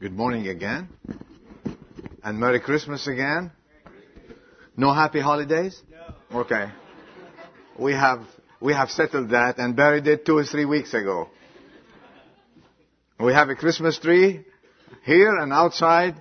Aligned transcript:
Good 0.00 0.12
morning 0.12 0.46
again. 0.46 0.88
And 2.22 2.38
Merry 2.38 2.60
Christmas 2.60 3.08
again. 3.08 3.50
No 4.76 4.92
happy 4.92 5.18
holidays? 5.18 5.82
No. 6.30 6.42
Okay. 6.42 6.70
We 7.76 7.94
have, 7.94 8.20
we 8.60 8.74
have 8.74 8.90
settled 8.90 9.30
that 9.30 9.58
and 9.58 9.74
buried 9.74 10.06
it 10.06 10.24
two 10.24 10.36
or 10.38 10.44
three 10.44 10.66
weeks 10.66 10.94
ago. 10.94 11.28
We 13.18 13.32
have 13.32 13.48
a 13.48 13.56
Christmas 13.56 13.98
tree 13.98 14.44
here 15.04 15.34
and 15.36 15.52
outside 15.52 16.14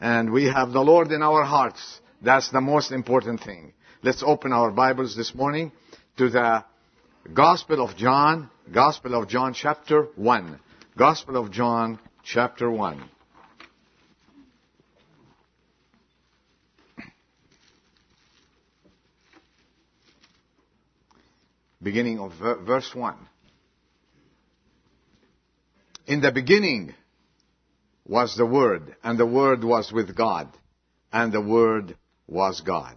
and 0.00 0.32
we 0.32 0.44
have 0.44 0.72
the 0.72 0.80
Lord 0.80 1.12
in 1.12 1.22
our 1.22 1.44
hearts. 1.44 2.00
That's 2.22 2.50
the 2.50 2.62
most 2.62 2.92
important 2.92 3.42
thing. 3.42 3.74
Let's 4.02 4.22
open 4.24 4.54
our 4.54 4.70
Bibles 4.70 5.14
this 5.14 5.34
morning 5.34 5.72
to 6.16 6.30
the 6.30 6.64
Gospel 7.34 7.84
of 7.84 7.94
John, 7.94 8.48
Gospel 8.72 9.20
of 9.20 9.28
John 9.28 9.52
chapter 9.52 10.04
1. 10.16 10.58
Gospel 10.96 11.36
of 11.36 11.50
John 11.50 11.98
chapter 12.24 12.70
1. 12.70 13.10
Beginning 21.82 22.18
of 22.18 22.32
verse 22.66 22.90
1. 22.94 23.16
In 26.06 26.20
the 26.20 26.32
beginning 26.32 26.94
was 28.06 28.34
the 28.36 28.46
Word, 28.46 28.96
and 29.02 29.18
the 29.18 29.26
Word 29.26 29.62
was 29.62 29.92
with 29.92 30.16
God, 30.16 30.48
and 31.12 31.32
the 31.32 31.40
Word 31.40 31.96
was 32.26 32.62
God. 32.62 32.96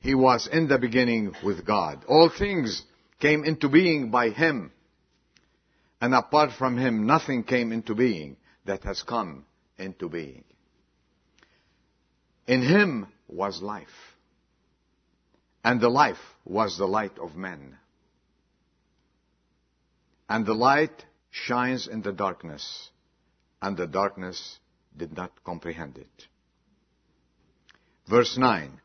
He 0.00 0.14
was 0.14 0.46
in 0.52 0.68
the 0.68 0.78
beginning 0.78 1.34
with 1.42 1.66
God. 1.66 2.04
All 2.06 2.28
things 2.28 2.82
came 3.20 3.44
into 3.44 3.70
being 3.70 4.10
by 4.10 4.28
Him, 4.28 4.70
and 6.00 6.14
apart 6.14 6.50
from 6.58 6.76
Him 6.76 7.06
nothing 7.06 7.42
came 7.42 7.72
into 7.72 7.94
being 7.94 8.36
that 8.66 8.84
has 8.84 9.02
come 9.02 9.46
into 9.78 10.10
being. 10.10 10.44
In 12.46 12.60
Him 12.60 13.06
was 13.26 13.62
life, 13.62 13.88
and 15.64 15.80
the 15.80 15.88
life 15.88 16.20
was 16.44 16.76
the 16.76 16.86
light 16.86 17.18
of 17.18 17.34
men. 17.34 17.78
And 20.28 20.46
the 20.46 20.54
light 20.54 21.04
shines 21.30 21.86
in 21.86 22.02
the 22.02 22.12
darkness, 22.12 22.90
and 23.60 23.76
the 23.76 23.86
darkness 23.86 24.58
did 24.96 25.16
not 25.16 25.32
comprehend 25.44 25.98
it. 25.98 26.26
Verse 28.08 28.36
9. 28.36 28.80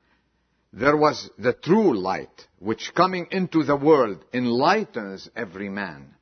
There 0.72 0.98
was 0.98 1.30
the 1.38 1.54
true 1.54 1.98
light, 1.98 2.48
which 2.60 2.94
coming 2.94 3.28
into 3.32 3.64
the 3.64 3.76
world 3.76 4.24
enlightens 4.34 5.30
every 5.36 5.70
man. 5.70 6.16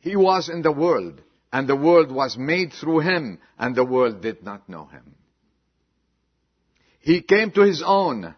He 0.00 0.16
was 0.16 0.48
in 0.48 0.62
the 0.62 0.72
world, 0.72 1.22
and 1.52 1.68
the 1.68 1.76
world 1.76 2.12
was 2.12 2.36
made 2.36 2.72
through 2.72 3.00
him, 3.00 3.38
and 3.58 3.74
the 3.74 3.84
world 3.84 4.20
did 4.20 4.42
not 4.42 4.68
know 4.68 4.86
him. 4.86 5.14
He 7.00 7.22
came 7.22 7.50
to 7.52 7.62
his 7.62 7.82
own, 7.84 8.34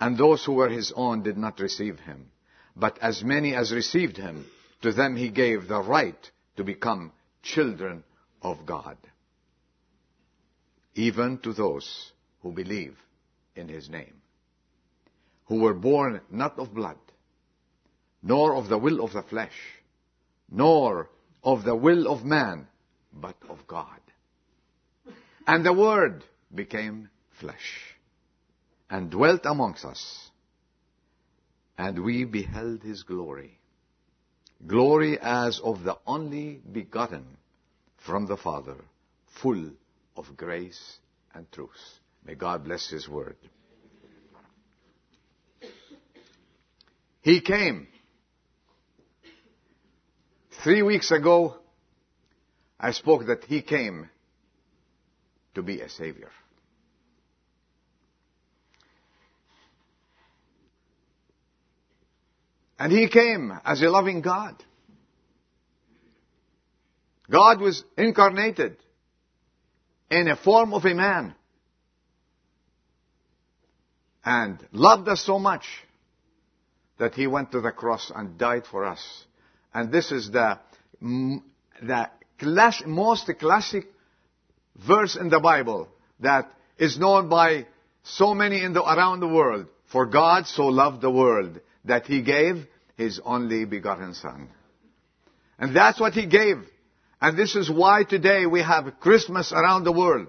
and 0.00 0.16
those 0.16 0.44
who 0.44 0.52
were 0.52 0.68
his 0.68 0.92
own 0.96 1.22
did 1.22 1.36
not 1.36 1.60
receive 1.60 1.98
him. 2.00 2.30
But 2.74 2.98
as 3.00 3.22
many 3.22 3.54
as 3.54 3.72
received 3.72 4.16
him, 4.16 4.46
to 4.82 4.92
them 4.92 5.16
he 5.16 5.28
gave 5.28 5.68
the 5.68 5.80
right 5.80 6.30
to 6.56 6.64
become 6.64 7.12
children 7.42 8.04
of 8.42 8.64
God. 8.66 8.96
Even 10.94 11.38
to 11.38 11.52
those 11.52 12.12
who 12.42 12.52
believe 12.52 12.96
in 13.56 13.68
his 13.68 13.88
name. 13.88 14.14
Who 15.46 15.60
were 15.60 15.74
born 15.74 16.20
not 16.30 16.58
of 16.58 16.74
blood, 16.74 16.98
nor 18.22 18.54
of 18.54 18.68
the 18.68 18.78
will 18.78 19.02
of 19.04 19.12
the 19.12 19.22
flesh, 19.22 19.56
nor 20.50 21.08
of 21.42 21.64
the 21.64 21.74
will 21.74 22.06
of 22.12 22.24
man, 22.24 22.68
but 23.12 23.36
of 23.48 23.66
God. 23.66 24.00
And 25.46 25.64
the 25.64 25.72
Word 25.72 26.24
became 26.54 27.08
flesh, 27.40 27.94
and 28.90 29.10
dwelt 29.10 29.42
amongst 29.44 29.84
us, 29.84 30.30
and 31.78 32.04
we 32.04 32.24
beheld 32.24 32.82
his 32.82 33.02
glory 33.02 33.58
glory 34.66 35.18
as 35.20 35.60
of 35.60 35.84
the 35.84 35.96
only 36.06 36.60
begotten 36.72 37.24
from 37.98 38.26
the 38.26 38.36
Father, 38.36 38.76
full 39.42 39.70
of 40.16 40.36
grace 40.36 40.98
and 41.34 41.50
truth. 41.52 41.70
May 42.24 42.34
God 42.34 42.64
bless 42.64 42.88
His 42.88 43.08
word. 43.08 43.36
He 47.20 47.40
came. 47.40 47.88
Three 50.64 50.82
weeks 50.82 51.10
ago, 51.10 51.56
I 52.80 52.92
spoke 52.92 53.26
that 53.26 53.44
He 53.44 53.62
came 53.62 54.08
to 55.54 55.62
be 55.62 55.80
a 55.80 55.88
Savior. 55.88 56.30
And 62.78 62.92
he 62.92 63.08
came 63.08 63.52
as 63.64 63.82
a 63.82 63.90
loving 63.90 64.20
God. 64.20 64.62
God 67.30 67.60
was 67.60 67.84
incarnated 67.96 68.76
in 70.10 70.28
a 70.28 70.36
form 70.36 70.72
of 70.72 70.84
a 70.84 70.94
man 70.94 71.34
and 74.24 74.58
loved 74.72 75.08
us 75.08 75.22
so 75.22 75.38
much 75.38 75.64
that 76.98 77.14
he 77.14 77.26
went 77.26 77.52
to 77.52 77.60
the 77.60 77.70
cross 77.70 78.10
and 78.14 78.38
died 78.38 78.66
for 78.66 78.84
us. 78.84 79.24
And 79.74 79.92
this 79.92 80.10
is 80.10 80.30
the, 80.30 80.58
the 81.00 82.10
class, 82.38 82.82
most 82.86 83.30
classic 83.38 83.86
verse 84.86 85.16
in 85.16 85.28
the 85.28 85.40
Bible 85.40 85.88
that 86.20 86.50
is 86.78 86.98
known 86.98 87.28
by 87.28 87.66
so 88.02 88.34
many 88.34 88.62
in 88.62 88.72
the, 88.72 88.82
around 88.82 89.20
the 89.20 89.28
world. 89.28 89.66
For 89.92 90.06
God 90.06 90.46
so 90.46 90.66
loved 90.66 91.00
the 91.00 91.10
world 91.10 91.60
that 91.88 92.06
He 92.06 92.22
gave 92.22 92.66
His 92.96 93.20
only 93.24 93.64
begotten 93.64 94.14
Son. 94.14 94.48
And 95.58 95.76
that's 95.76 96.00
what 96.00 96.14
He 96.14 96.26
gave. 96.26 96.58
And 97.20 97.36
this 97.36 97.56
is 97.56 97.70
why 97.70 98.04
today 98.04 98.46
we 98.46 98.62
have 98.62 99.00
Christmas 99.00 99.52
around 99.52 99.84
the 99.84 99.92
world. 99.92 100.28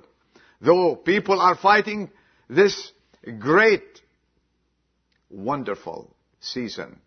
Though 0.59 0.95
people 0.95 1.39
are 1.39 1.55
fighting 1.55 2.09
this 2.49 2.91
great, 3.37 4.01
wonderful 5.29 6.13
season, 6.39 6.99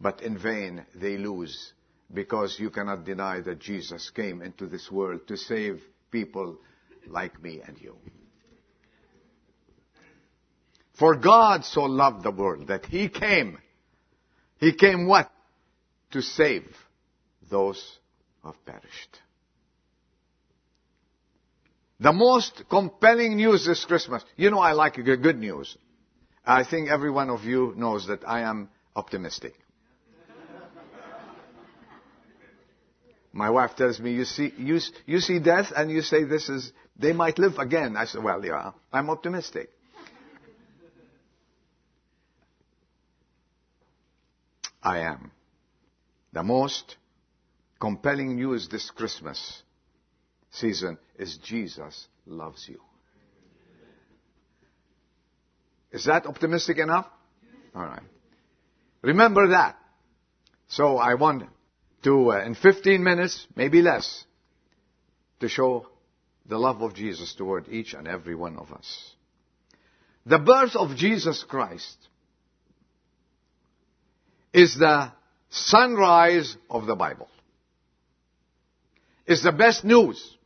but 0.00 0.20
in 0.20 0.38
vain 0.38 0.84
they 0.94 1.16
lose 1.16 1.72
because 2.12 2.60
you 2.60 2.70
cannot 2.70 3.04
deny 3.04 3.40
that 3.40 3.58
Jesus 3.58 4.10
came 4.10 4.42
into 4.42 4.66
this 4.66 4.90
world 4.90 5.26
to 5.28 5.36
save 5.36 5.80
people 6.10 6.58
like 7.08 7.42
me 7.42 7.60
and 7.66 7.80
you. 7.80 7.96
For 10.98 11.16
God 11.16 11.64
so 11.64 11.84
loved 11.84 12.22
the 12.22 12.30
world 12.30 12.68
that 12.68 12.86
He 12.86 13.08
came 13.08 13.58
he 14.64 14.72
came 14.72 15.06
what? 15.06 15.30
To 16.12 16.22
save 16.22 16.64
those 17.50 17.98
who 18.40 18.48
have 18.48 18.64
perished. 18.64 19.18
The 22.00 22.12
most 22.12 22.64
compelling 22.68 23.36
news 23.36 23.66
this 23.66 23.84
Christmas. 23.84 24.24
You 24.36 24.50
know 24.50 24.58
I 24.58 24.72
like 24.72 24.94
good 24.94 25.38
news. 25.38 25.76
I 26.44 26.64
think 26.64 26.88
every 26.88 27.10
one 27.10 27.30
of 27.30 27.44
you 27.44 27.74
knows 27.76 28.06
that 28.08 28.26
I 28.26 28.40
am 28.40 28.68
optimistic. 28.94 29.54
My 33.32 33.50
wife 33.50 33.74
tells 33.74 33.98
me, 33.98 34.12
you 34.12 34.24
see, 34.24 34.52
you, 34.56 34.78
you 35.06 35.18
see 35.18 35.40
death 35.40 35.72
and 35.74 35.90
you 35.90 36.02
say 36.02 36.22
this 36.22 36.48
is, 36.48 36.72
they 36.96 37.12
might 37.12 37.36
live 37.36 37.58
again. 37.58 37.96
I 37.96 38.04
said, 38.04 38.22
well, 38.22 38.44
yeah, 38.44 38.70
I'm 38.92 39.10
optimistic. 39.10 39.70
I 44.84 45.00
am. 45.00 45.30
The 46.32 46.42
most 46.42 46.96
compelling 47.80 48.36
news 48.36 48.68
this 48.68 48.90
Christmas 48.90 49.62
season 50.50 50.98
is 51.18 51.38
Jesus 51.38 52.06
loves 52.26 52.68
you. 52.68 52.80
Is 55.90 56.04
that 56.04 56.26
optimistic 56.26 56.78
enough? 56.78 57.06
All 57.74 57.82
right. 57.82 58.02
Remember 59.02 59.48
that. 59.48 59.76
So 60.68 60.96
I 60.96 61.14
want 61.14 61.44
to, 62.02 62.32
uh, 62.32 62.44
in 62.44 62.54
15 62.54 63.02
minutes, 63.02 63.46
maybe 63.54 63.80
less, 63.80 64.24
to 65.40 65.48
show 65.48 65.86
the 66.46 66.58
love 66.58 66.82
of 66.82 66.94
Jesus 66.94 67.34
toward 67.34 67.68
each 67.68 67.94
and 67.94 68.08
every 68.08 68.34
one 68.34 68.56
of 68.56 68.72
us. 68.72 69.14
The 70.26 70.38
birth 70.38 70.74
of 70.74 70.96
Jesus 70.96 71.44
Christ 71.44 71.96
is 74.54 74.76
the 74.78 75.12
sunrise 75.50 76.56
of 76.70 76.86
the 76.86 76.94
Bible. 76.94 77.28
Is 79.26 79.42
the 79.42 79.52
best 79.52 79.84
news. 79.84 80.36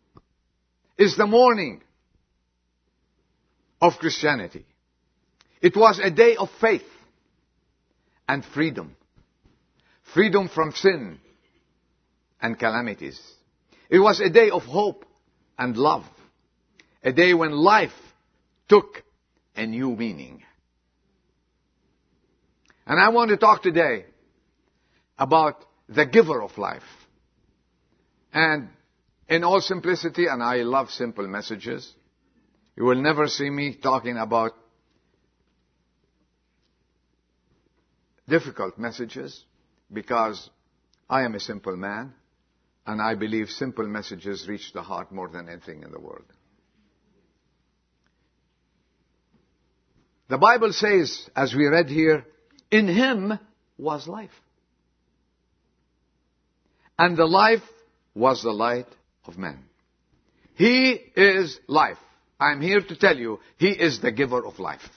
Is 0.97 1.17
the 1.17 1.27
morning 1.27 1.83
of 3.81 3.93
Christianity. 3.99 4.65
It 5.61 5.77
was 5.77 6.01
a 6.03 6.11
day 6.11 6.37
of 6.37 6.49
faith 6.61 6.87
and 8.27 8.45
freedom. 8.45 8.97
Freedom 10.15 10.49
from 10.49 10.73
sin 10.73 11.19
and 12.41 12.59
calamities. 12.59 13.21
It 13.91 13.99
was 13.99 14.21
a 14.21 14.31
day 14.31 14.51
of 14.51 14.63
hope 14.63 15.05
and 15.59 15.77
love. 15.77 16.05
A 17.03 17.13
day 17.13 17.35
when 17.35 17.53
life 17.53 17.93
took 18.69 19.03
a 19.55 19.67
new 19.67 19.95
meaning. 19.95 20.43
And 22.88 22.99
I 22.99 23.11
want 23.11 23.29
to 23.29 23.37
talk 23.37 23.62
today 23.62 24.06
about 25.19 25.62
the 25.90 26.06
giver 26.06 26.43
of 26.43 26.56
life. 26.56 26.82
And 28.32 28.70
in 29.29 29.44
all 29.44 29.61
simplicity, 29.61 30.26
and 30.26 30.43
I 30.43 30.62
love 30.62 30.88
simple 30.88 31.29
messages, 31.29 31.93
you 32.76 32.85
will 32.85 33.00
never 33.02 33.26
see 33.26 33.50
me 33.50 33.75
talking 33.75 34.17
about 34.17 34.52
difficult 38.26 38.79
messages 38.79 39.44
because 39.93 40.49
I 41.11 41.25
am 41.25 41.35
a 41.35 41.40
simple 41.40 41.76
man 41.76 42.14
and 42.87 43.02
I 43.02 43.17
believe 43.17 43.50
simple 43.50 43.87
messages 43.87 44.49
reach 44.49 44.73
the 44.73 44.82
heart 44.82 45.12
more 45.12 45.29
than 45.29 45.50
anything 45.50 45.82
in 45.82 45.93
the 45.93 46.00
world. 46.00 46.25
The 50.29 50.38
Bible 50.38 50.73
says, 50.73 51.29
as 51.37 51.55
we 51.55 51.67
read 51.67 51.90
here, 51.90 52.25
in 52.70 52.88
him 52.88 53.38
was 53.76 54.06
life. 54.06 54.31
And 56.99 57.17
the 57.17 57.26
life 57.26 57.62
was 58.15 58.43
the 58.43 58.53
light 58.53 58.88
of 59.25 59.38
men. 59.38 59.65
He 60.55 61.00
is 61.15 61.59
life. 61.69 61.99
I'm 62.41 62.61
here 62.61 62.81
to 62.81 62.97
tell 62.97 63.17
you, 63.17 63.41
He 63.56 63.70
is 63.70 64.00
the 64.00 64.12
giver 64.12 64.44
of 64.44 64.59
life. 64.59 64.88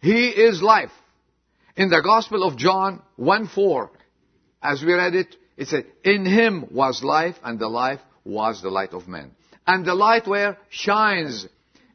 He 0.00 0.28
is 0.28 0.62
life. 0.62 0.92
In 1.76 1.88
the 1.88 2.02
Gospel 2.02 2.44
of 2.44 2.56
John 2.56 3.02
1 3.16 3.48
4, 3.48 3.90
as 4.62 4.82
we 4.82 4.92
read 4.92 5.14
it, 5.14 5.34
it 5.56 5.68
said, 5.68 5.86
In 6.04 6.24
Him 6.24 6.68
was 6.70 7.02
life, 7.02 7.36
and 7.42 7.58
the 7.58 7.68
life 7.68 8.00
was 8.24 8.62
the 8.62 8.70
light 8.70 8.92
of 8.92 9.08
men. 9.08 9.32
And 9.66 9.84
the 9.84 9.94
light 9.94 10.26
where 10.26 10.58
shines 10.68 11.46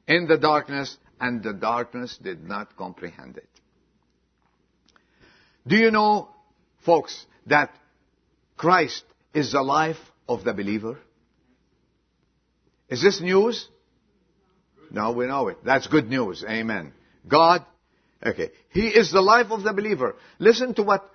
in 0.07 0.27
the 0.27 0.37
darkness, 0.37 0.97
and 1.19 1.43
the 1.43 1.53
darkness 1.53 2.17
did 2.21 2.43
not 2.43 2.75
comprehend 2.75 3.37
it. 3.37 3.49
Do 5.67 5.75
you 5.75 5.91
know, 5.91 6.29
folks, 6.85 7.25
that 7.47 7.73
Christ 8.57 9.03
is 9.33 9.51
the 9.51 9.61
life 9.61 9.97
of 10.27 10.43
the 10.43 10.53
believer? 10.53 10.99
Is 12.89 13.01
this 13.01 13.21
news? 13.21 13.67
No, 14.91 15.11
we 15.11 15.27
know 15.27 15.49
it. 15.49 15.57
That's 15.63 15.87
good 15.87 16.09
news. 16.09 16.43
Amen. 16.47 16.93
God, 17.27 17.63
okay. 18.25 18.51
He 18.71 18.87
is 18.87 19.11
the 19.11 19.21
life 19.21 19.51
of 19.51 19.63
the 19.63 19.73
believer. 19.73 20.15
Listen 20.39 20.73
to 20.75 20.83
what 20.83 21.09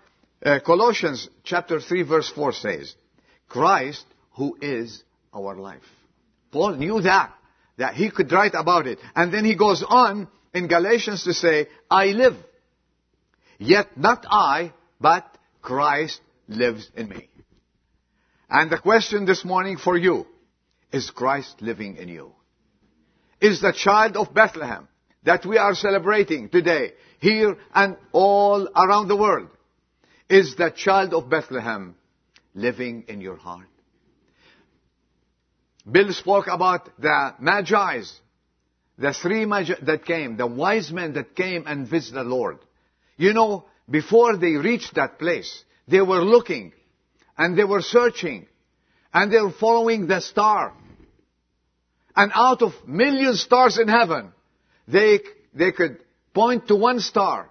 uh, 0.45 0.61
Colossians 0.65 1.29
chapter 1.43 1.81
3 1.81 2.03
verse 2.03 2.31
4 2.31 2.53
says. 2.53 2.95
Christ 3.49 4.05
who 4.33 4.57
is 4.61 5.03
our 5.33 5.57
life. 5.57 5.83
Paul 6.53 6.77
knew 6.77 7.01
that, 7.01 7.33
that 7.79 7.95
he 7.95 8.11
could 8.11 8.31
write 8.31 8.55
about 8.55 8.87
it. 8.87 8.99
And 9.17 9.33
then 9.33 9.45
he 9.45 9.57
goes 9.57 9.85
on 9.87 10.29
in 10.53 10.69
Galatians 10.69 11.25
to 11.25 11.35
say, 11.35 11.67
I 11.91 12.07
live. 12.07 12.37
Yet 13.59 13.97
not 13.97 14.27
I, 14.29 14.73
but 15.01 15.39
Christ 15.63 16.21
lives 16.49 16.91
in 16.95 17.09
me. 17.09 17.29
And 18.49 18.71
the 18.71 18.79
question 18.79 19.25
this 19.25 19.45
morning 19.45 19.79
for 19.79 19.97
you, 19.97 20.27
is 20.93 21.11
Christ 21.11 21.61
living 21.61 21.97
in 21.97 22.09
you? 22.09 22.33
Is 23.41 23.61
the 23.61 23.73
child 23.73 24.17
of 24.17 24.33
Bethlehem 24.33 24.89
that 25.25 25.45
we 25.45 25.59
are 25.59 25.75
celebrating 25.75 26.49
today, 26.49 26.93
here 27.19 27.57
and 27.75 27.97
all 28.13 28.69
around 28.77 29.09
the 29.09 29.17
world, 29.17 29.49
is 30.29 30.55
the 30.57 30.71
child 30.71 31.15
of 31.15 31.29
Bethlehem 31.29 31.97
living 32.55 33.05
in 33.09 33.21
your 33.21 33.37
heart? 33.37 33.67
Bill 35.91 36.13
spoke 36.13 36.47
about 36.47 36.89
the 36.99 37.35
Magi's, 37.41 38.21
the 38.97 39.13
three 39.13 39.45
Magi 39.45 39.75
that 39.83 40.05
came, 40.05 40.37
the 40.37 40.47
wise 40.47 40.93
men 40.93 41.13
that 41.15 41.35
came 41.35 41.65
and 41.67 41.89
visited 41.89 42.17
the 42.17 42.25
Lord. 42.25 42.59
You 43.17 43.33
know, 43.33 43.67
before 43.89 44.37
they 44.37 44.53
reached 44.53 44.95
that 44.95 45.19
place, 45.19 45.65
they 45.87 46.01
were 46.01 46.23
looking 46.23 46.73
and 47.37 47.57
they 47.59 47.65
were 47.65 47.83
searching 47.83 48.47
and 49.13 49.33
they 49.33 49.41
were 49.41 49.53
following 49.53 50.07
the 50.07 50.21
star. 50.21 50.75
And 52.17 52.33
out 52.35 52.63
of 52.63 52.73
million 52.87 53.35
stars 53.35 53.79
in 53.79 53.89
heaven, 53.89 54.33
they, 54.87 55.21
they 55.53 55.73
could 55.73 55.99
point 56.33 56.69
to 56.69 56.77
one 56.77 57.01
star 57.01 57.51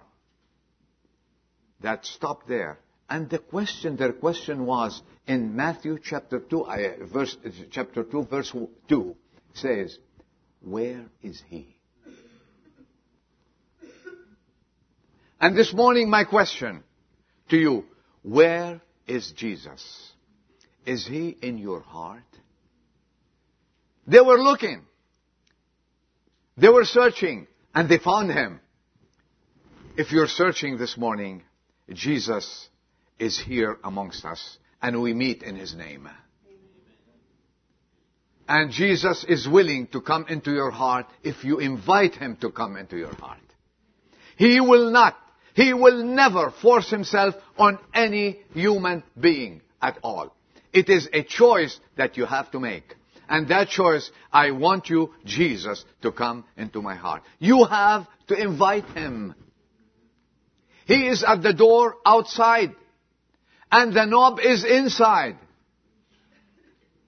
that 1.80 2.04
stopped 2.04 2.48
there. 2.48 2.78
And 3.08 3.28
the 3.28 3.38
question, 3.38 3.96
their 3.96 4.12
question 4.12 4.64
was 4.64 5.02
in 5.26 5.54
Matthew 5.54 5.98
chapter 6.02 6.40
2, 6.40 6.60
uh, 6.62 6.76
verse, 7.12 7.36
chapter 7.70 8.02
2, 8.02 8.24
verse 8.24 8.54
2 8.88 9.16
says, 9.52 9.98
where 10.62 11.04
is 11.22 11.42
he? 11.48 11.73
And 15.44 15.54
this 15.54 15.74
morning 15.74 16.08
my 16.08 16.24
question 16.24 16.82
to 17.50 17.58
you, 17.58 17.84
where 18.22 18.80
is 19.06 19.30
Jesus? 19.32 19.84
Is 20.86 21.06
he 21.06 21.36
in 21.42 21.58
your 21.58 21.80
heart? 21.80 22.24
They 24.06 24.22
were 24.22 24.38
looking. 24.38 24.86
They 26.56 26.70
were 26.70 26.86
searching 26.86 27.46
and 27.74 27.90
they 27.90 27.98
found 27.98 28.32
him. 28.32 28.58
If 29.98 30.12
you're 30.12 30.28
searching 30.28 30.78
this 30.78 30.96
morning, 30.96 31.42
Jesus 31.92 32.70
is 33.18 33.38
here 33.38 33.76
amongst 33.84 34.24
us 34.24 34.56
and 34.80 35.02
we 35.02 35.12
meet 35.12 35.42
in 35.42 35.56
his 35.56 35.74
name. 35.74 36.08
And 38.48 38.72
Jesus 38.72 39.26
is 39.28 39.46
willing 39.46 39.88
to 39.88 40.00
come 40.00 40.24
into 40.30 40.52
your 40.52 40.70
heart 40.70 41.04
if 41.22 41.44
you 41.44 41.58
invite 41.58 42.14
him 42.14 42.38
to 42.40 42.50
come 42.50 42.78
into 42.78 42.96
your 42.96 43.14
heart. 43.14 43.40
He 44.38 44.58
will 44.58 44.90
not 44.90 45.18
he 45.54 45.72
will 45.72 46.04
never 46.04 46.50
force 46.50 46.90
himself 46.90 47.34
on 47.56 47.78
any 47.94 48.40
human 48.52 49.02
being 49.18 49.62
at 49.80 49.98
all. 50.02 50.34
It 50.72 50.88
is 50.88 51.08
a 51.12 51.22
choice 51.22 51.78
that 51.96 52.16
you 52.16 52.26
have 52.26 52.50
to 52.50 52.60
make. 52.60 52.96
And 53.28 53.48
that 53.48 53.68
choice, 53.68 54.10
I 54.32 54.50
want 54.50 54.90
you, 54.90 55.14
Jesus, 55.24 55.84
to 56.02 56.12
come 56.12 56.44
into 56.56 56.82
my 56.82 56.96
heart. 56.96 57.22
You 57.38 57.64
have 57.64 58.06
to 58.28 58.34
invite 58.34 58.84
him. 58.86 59.34
He 60.86 61.06
is 61.06 61.24
at 61.24 61.42
the 61.42 61.54
door 61.54 61.96
outside. 62.04 62.74
And 63.70 63.94
the 63.94 64.04
knob 64.04 64.40
is 64.40 64.64
inside. 64.64 65.38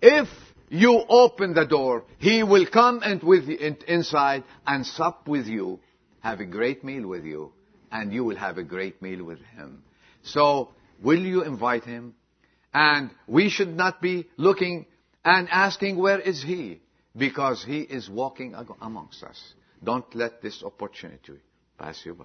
If 0.00 0.28
you 0.68 1.04
open 1.08 1.54
the 1.54 1.66
door, 1.66 2.04
he 2.18 2.42
will 2.42 2.66
come 2.66 3.00
and 3.02 3.22
with 3.22 3.48
inside 3.48 4.44
and 4.66 4.86
sup 4.86 5.26
with 5.26 5.46
you, 5.46 5.80
have 6.20 6.40
a 6.40 6.46
great 6.46 6.82
meal 6.82 7.06
with 7.06 7.24
you, 7.24 7.52
and 7.90 8.12
you 8.12 8.24
will 8.24 8.36
have 8.36 8.58
a 8.58 8.62
great 8.62 9.00
meal 9.02 9.24
with 9.24 9.40
him. 9.56 9.82
So, 10.22 10.72
will 11.02 11.18
you 11.18 11.42
invite 11.42 11.84
him? 11.84 12.14
And 12.72 13.10
we 13.26 13.48
should 13.48 13.74
not 13.74 14.02
be 14.02 14.28
looking 14.36 14.86
and 15.24 15.48
asking, 15.50 15.96
where 15.96 16.20
is 16.20 16.42
he? 16.42 16.80
Because 17.16 17.64
he 17.64 17.80
is 17.80 18.08
walking 18.08 18.54
amongst 18.80 19.22
us. 19.22 19.40
Don't 19.82 20.14
let 20.14 20.42
this 20.42 20.62
opportunity 20.62 21.40
pass 21.78 22.00
you 22.04 22.14
by. 22.14 22.24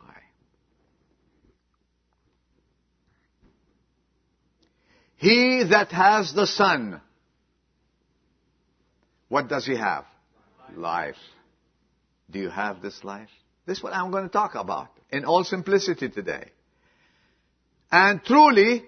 He 5.21 5.63
that 5.69 5.91
has 5.91 6.33
the 6.33 6.47
Son, 6.47 6.99
what 9.29 9.47
does 9.47 9.65
he 9.65 9.77
have? 9.77 10.05
Life. 10.75 11.15
Do 12.29 12.39
you 12.39 12.49
have 12.49 12.81
this 12.81 13.03
life? 13.03 13.29
This 13.65 13.77
is 13.77 13.83
what 13.83 13.93
I'm 13.93 14.11
going 14.11 14.23
to 14.23 14.29
talk 14.29 14.55
about 14.55 14.89
in 15.11 15.25
all 15.25 15.43
simplicity 15.43 16.09
today. 16.09 16.51
And 17.91 18.23
truly, 18.23 18.83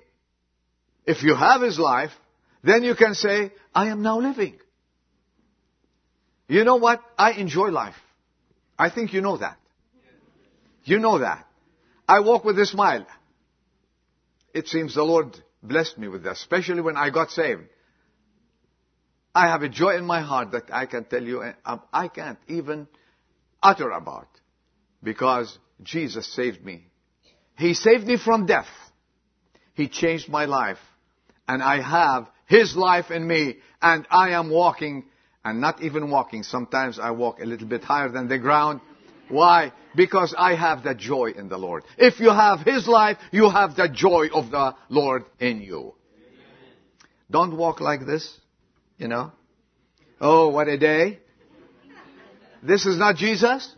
if 1.06 1.24
you 1.24 1.36
have 1.36 1.62
his 1.62 1.78
life, 1.78 2.12
then 2.64 2.84
you 2.84 2.96
can 2.96 3.14
say, 3.14 3.52
I 3.76 3.90
am 3.90 4.02
now 4.02 4.20
living. 4.20 4.58
You 6.48 6.64
know 6.64 6.78
what? 6.78 7.02
I 7.18 7.34
enjoy 7.34 7.70
life. 7.70 7.96
I 8.78 8.90
think 8.90 9.14
you 9.14 9.22
know 9.22 9.38
that. 9.38 9.58
You 10.86 11.00
know 11.00 11.20
that. 11.20 11.48
I 12.08 12.22
walk 12.22 12.44
with 12.44 12.58
a 12.60 12.66
smile. 12.66 13.06
It 14.54 14.68
seems 14.68 14.96
the 14.96 15.04
Lord 15.04 15.38
blessed 15.62 15.98
me 15.98 16.08
with 16.08 16.24
that, 16.24 16.34
especially 16.34 16.82
when 16.82 16.98
I 16.98 17.10
got 17.10 17.32
saved. 17.32 17.64
I 19.36 19.48
have 19.48 19.64
a 19.64 19.70
joy 19.70 19.98
in 19.98 20.06
my 20.06 20.22
heart 20.22 20.52
that 20.52 20.66
I 20.72 20.86
can 20.86 21.06
tell 21.06 21.24
you, 21.24 21.44
I 21.92 22.08
can't 22.08 22.38
even 22.48 22.88
utter 23.62 23.90
about 23.90 24.28
because 25.04 25.58
Jesus 25.84 26.26
saved 26.34 26.64
me. 26.64 26.88
He 27.58 27.74
saved 27.74 28.08
me 28.08 28.18
from 28.18 28.46
death. 28.46 28.68
He 29.74 29.88
changed 29.88 30.30
my 30.30 30.46
life. 30.46 30.80
And 31.48 31.62
I 31.62 31.82
have 31.82 32.28
His 32.46 32.76
life 32.76 33.12
in 33.12 33.28
me. 33.28 33.58
And 33.82 34.08
I 34.10 34.32
am 34.32 34.50
walking, 34.50 35.06
and 35.44 35.60
not 35.60 35.82
even 35.84 36.10
walking. 36.10 36.44
Sometimes 36.44 37.00
I 37.00 37.12
walk 37.12 37.40
a 37.40 37.46
little 37.46 37.68
bit 37.68 37.84
higher 37.84 38.10
than 38.10 38.28
the 38.28 38.40
ground. 38.40 38.82
Why? 39.30 39.74
Because 39.96 40.34
I 40.38 40.56
have 40.56 40.84
that 40.84 40.98
joy 40.98 41.32
in 41.36 41.50
the 41.50 41.58
Lord. 41.58 41.84
If 41.98 42.20
you 42.20 42.30
have 42.30 42.62
His 42.62 42.88
life, 42.88 43.18
you 43.32 43.50
have 43.50 43.76
the 43.76 43.90
joy 43.90 44.28
of 44.34 44.52
the 44.52 44.76
Lord 44.90 45.26
in 45.40 45.62
you. 45.62 45.96
Don't 47.30 47.58
walk 47.58 47.82
like 47.82 48.06
this, 48.06 48.40
you 48.98 49.08
know. 49.08 49.32
Oh, 50.22 50.50
what 50.50 50.68
a 50.68 50.78
day. 50.78 51.20
This 52.62 52.86
is 52.86 52.98
not 52.98 53.16
Jesus. 53.18 53.76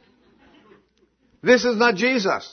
This 1.45 1.63
is 1.63 1.77
not 1.77 1.93
Jesus. 1.95 2.51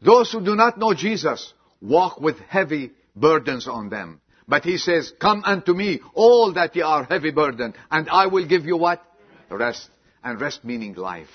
Those 0.00 0.32
who 0.32 0.42
do 0.42 0.54
not 0.56 0.78
know 0.78 0.94
Jesus 0.94 1.52
walk 1.82 2.18
with 2.18 2.38
heavy 2.38 2.92
burdens 3.14 3.68
on 3.68 3.90
them. 3.90 4.22
But 4.46 4.64
he 4.64 4.78
says, 4.78 5.12
come 5.20 5.42
unto 5.44 5.74
me, 5.74 6.00
all 6.14 6.54
that 6.54 6.74
ye 6.74 6.80
are 6.80 7.04
heavy 7.04 7.30
burdened, 7.30 7.74
and 7.90 8.08
I 8.08 8.28
will 8.28 8.46
give 8.46 8.64
you 8.64 8.78
what? 8.78 9.04
Rest. 9.50 9.90
And 10.24 10.40
rest 10.40 10.64
meaning 10.64 10.94
life. 10.94 11.28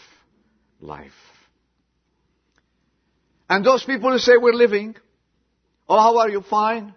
Life. 0.81 1.11
And 3.47 3.63
those 3.63 3.83
people 3.83 4.11
who 4.11 4.17
say 4.17 4.33
we're 4.35 4.53
living, 4.53 4.95
oh, 5.87 5.99
how 5.99 6.17
are 6.17 6.29
you? 6.29 6.41
Fine. 6.41 6.95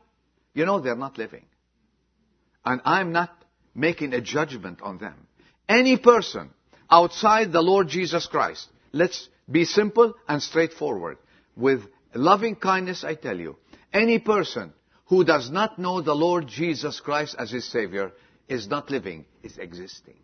You 0.55 0.65
know, 0.65 0.81
they're 0.81 0.97
not 0.97 1.19
living. 1.19 1.45
And 2.65 2.81
I'm 2.87 3.13
not 3.13 3.37
making 3.75 4.15
a 4.15 4.23
judgment 4.23 4.81
on 4.81 4.97
them. 4.97 5.27
Any 5.69 5.99
person 5.99 6.51
outside 6.91 7.53
the 7.53 7.61
Lord 7.61 7.89
Jesus 7.89 8.27
Christ, 8.27 8.67
let's 8.97 9.29
be 9.51 9.65
simple 9.65 10.15
and 10.29 10.43
straightforward. 10.43 11.19
With 11.57 11.83
loving 12.15 12.57
kindness, 12.57 13.05
I 13.05 13.15
tell 13.15 13.39
you, 13.39 13.57
any 13.93 14.19
person 14.19 14.73
who 15.07 15.25
does 15.25 15.51
not 15.51 15.79
know 15.79 16.03
the 16.03 16.15
Lord 16.15 16.47
Jesus 16.49 17.01
Christ 17.01 17.37
as 17.39 17.51
his 17.51 17.65
Savior 17.65 18.13
is 18.49 18.69
not 18.69 18.91
living, 18.91 19.25
is 19.43 19.57
existing. 19.59 20.17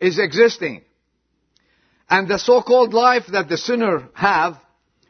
Is 0.00 0.18
existing. 0.18 0.82
And 2.10 2.28
the 2.28 2.38
so-called 2.38 2.92
life 2.92 3.24
that 3.32 3.48
the 3.48 3.56
sinner 3.56 4.08
have, 4.12 4.58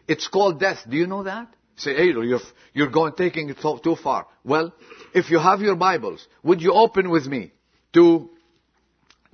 it's 0.06 0.28
called 0.28 0.60
death. 0.60 0.78
Do 0.88 0.96
you 0.96 1.06
know 1.06 1.24
that? 1.24 1.52
Say, 1.76 1.94
hey, 1.94 2.06
you're, 2.06 2.40
you're 2.72 2.90
going, 2.90 3.14
taking 3.14 3.50
it 3.50 3.58
too 3.82 3.96
far. 3.96 4.28
Well, 4.44 4.72
if 5.12 5.30
you 5.30 5.40
have 5.40 5.60
your 5.60 5.74
Bibles, 5.74 6.24
would 6.44 6.62
you 6.62 6.72
open 6.72 7.10
with 7.10 7.26
me 7.26 7.52
to 7.94 8.30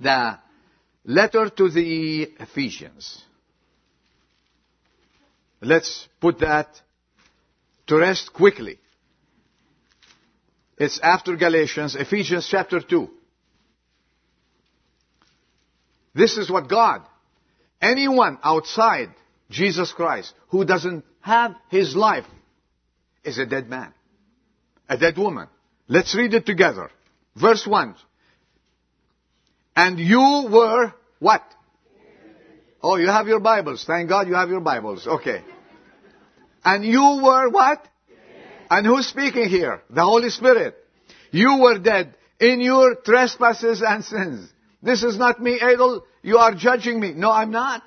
the 0.01 0.39
letter 1.05 1.49
to 1.49 1.69
the 1.69 2.23
Ephesians? 2.39 3.23
Let's 5.61 6.07
put 6.19 6.39
that 6.39 6.81
to 7.87 7.97
rest 7.97 8.33
quickly. 8.33 8.79
It's 10.77 10.99
after 11.03 11.35
Galatians, 11.35 11.95
Ephesians 11.95 12.47
chapter 12.49 12.79
2. 12.79 13.09
This 16.15 16.37
is 16.37 16.49
what 16.49 16.67
God, 16.67 17.03
anyone 17.81 18.39
outside 18.43 19.09
Jesus 19.49 19.91
Christ 19.91 20.33
who 20.49 20.65
doesn't 20.65 21.05
have 21.21 21.55
his 21.69 21.95
life 21.95 22.25
is 23.23 23.37
a 23.37 23.45
dead 23.45 23.69
man, 23.69 23.93
a 24.89 24.97
dead 24.97 25.17
woman. 25.17 25.47
Let's 25.87 26.15
read 26.15 26.33
it 26.33 26.45
together. 26.45 26.89
Verse 27.35 27.65
1. 27.67 27.95
And 29.81 29.99
you 29.99 30.47
were 30.51 30.93
what? 31.17 31.41
Oh, 32.83 32.97
you 32.97 33.07
have 33.07 33.27
your 33.27 33.39
Bibles. 33.39 33.83
Thank 33.83 34.09
God 34.09 34.27
you 34.27 34.35
have 34.35 34.47
your 34.47 34.59
Bibles. 34.59 35.07
Okay. 35.07 35.43
And 36.63 36.85
you 36.85 37.19
were 37.23 37.49
what? 37.49 37.87
And 38.69 38.85
who's 38.85 39.07
speaking 39.07 39.49
here? 39.49 39.81
The 39.89 40.03
Holy 40.03 40.29
Spirit. 40.29 40.75
You 41.31 41.57
were 41.61 41.79
dead 41.79 42.13
in 42.39 42.61
your 42.61 42.93
trespasses 42.93 43.81
and 43.81 44.05
sins. 44.05 44.53
This 44.83 45.01
is 45.01 45.17
not 45.17 45.41
me, 45.41 45.59
Adel. 45.59 46.05
You 46.21 46.37
are 46.37 46.53
judging 46.53 46.99
me. 46.99 47.13
No, 47.13 47.31
I'm 47.31 47.49
not. 47.49 47.81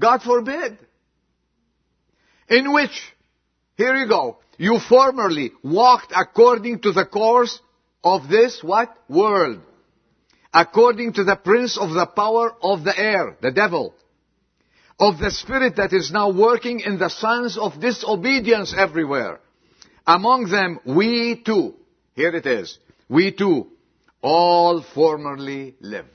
God 0.00 0.22
forbid. 0.22 0.78
In 2.48 2.72
which, 2.72 3.14
here 3.76 3.94
you 3.96 4.08
go, 4.08 4.38
you 4.56 4.78
formerly 4.78 5.52
walked 5.62 6.14
according 6.16 6.80
to 6.80 6.92
the 6.92 7.04
course 7.04 7.60
of 8.02 8.30
this 8.30 8.62
what? 8.62 8.96
World 9.10 9.60
according 10.54 11.12
to 11.14 11.24
the 11.24 11.34
prince 11.34 11.76
of 11.76 11.90
the 11.90 12.06
power 12.06 12.54
of 12.62 12.84
the 12.84 12.96
air, 12.96 13.36
the 13.42 13.50
devil, 13.50 13.92
of 15.00 15.18
the 15.18 15.32
spirit 15.32 15.76
that 15.76 15.92
is 15.92 16.12
now 16.12 16.30
working 16.30 16.78
in 16.78 16.96
the 16.96 17.10
sons 17.10 17.58
of 17.58 17.80
disobedience 17.80 18.72
everywhere. 18.76 19.40
Among 20.06 20.48
them, 20.48 20.78
we 20.86 21.42
too, 21.44 21.74
here 22.14 22.34
it 22.34 22.46
is, 22.46 22.78
we 23.08 23.32
too, 23.32 23.66
all 24.22 24.84
formerly 24.94 25.74
lived. 25.80 26.08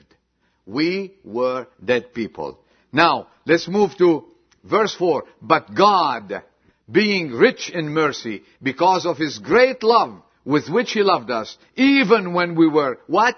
We 0.66 1.16
were 1.26 1.68
dead 1.84 2.14
people. 2.14 2.60
Now, 2.94 3.28
let's 3.46 3.68
move 3.68 3.98
to 3.98 4.26
verse 4.64 4.96
4. 4.96 5.26
But 5.42 5.76
God, 5.76 6.44
being 6.90 7.32
rich 7.32 7.70
in 7.70 7.90
mercy, 7.90 8.44
because 8.62 9.06
of 9.06 9.18
His 9.18 9.40
great 9.40 9.84
love 9.84 10.22
with 10.46 10.70
which 10.70 10.92
He 10.92 11.02
loved 11.02 11.30
us, 11.30 11.58
even 11.76 12.34
when 12.34 12.56
we 12.56 12.68
were, 12.68 13.00
what? 13.08 13.36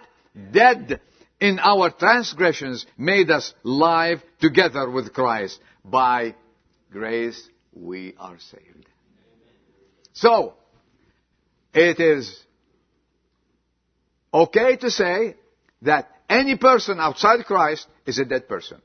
Dead 0.51 1.01
in 1.39 1.59
our 1.59 1.89
transgressions 1.89 2.85
made 2.97 3.29
us 3.31 3.53
live 3.63 4.21
together 4.39 4.89
with 4.89 5.13
Christ. 5.13 5.59
By 5.83 6.35
grace 6.91 7.49
we 7.73 8.13
are 8.17 8.37
saved. 8.39 8.85
So, 10.13 10.53
it 11.73 11.99
is 11.99 12.37
okay 14.33 14.75
to 14.77 14.91
say 14.91 15.35
that 15.81 16.09
any 16.29 16.57
person 16.57 16.99
outside 16.99 17.45
Christ 17.45 17.87
is 18.05 18.19
a 18.19 18.25
dead 18.25 18.47
person. 18.47 18.81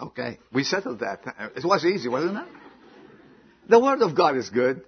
Okay, 0.00 0.38
we 0.52 0.64
settled 0.64 1.00
that. 1.00 1.20
It 1.56 1.64
was 1.64 1.84
easy, 1.84 2.08
wasn't 2.08 2.38
it? 2.38 2.44
The 3.68 3.78
Word 3.78 4.02
of 4.02 4.16
God 4.16 4.36
is 4.36 4.50
good. 4.50 4.78
It 4.78 4.84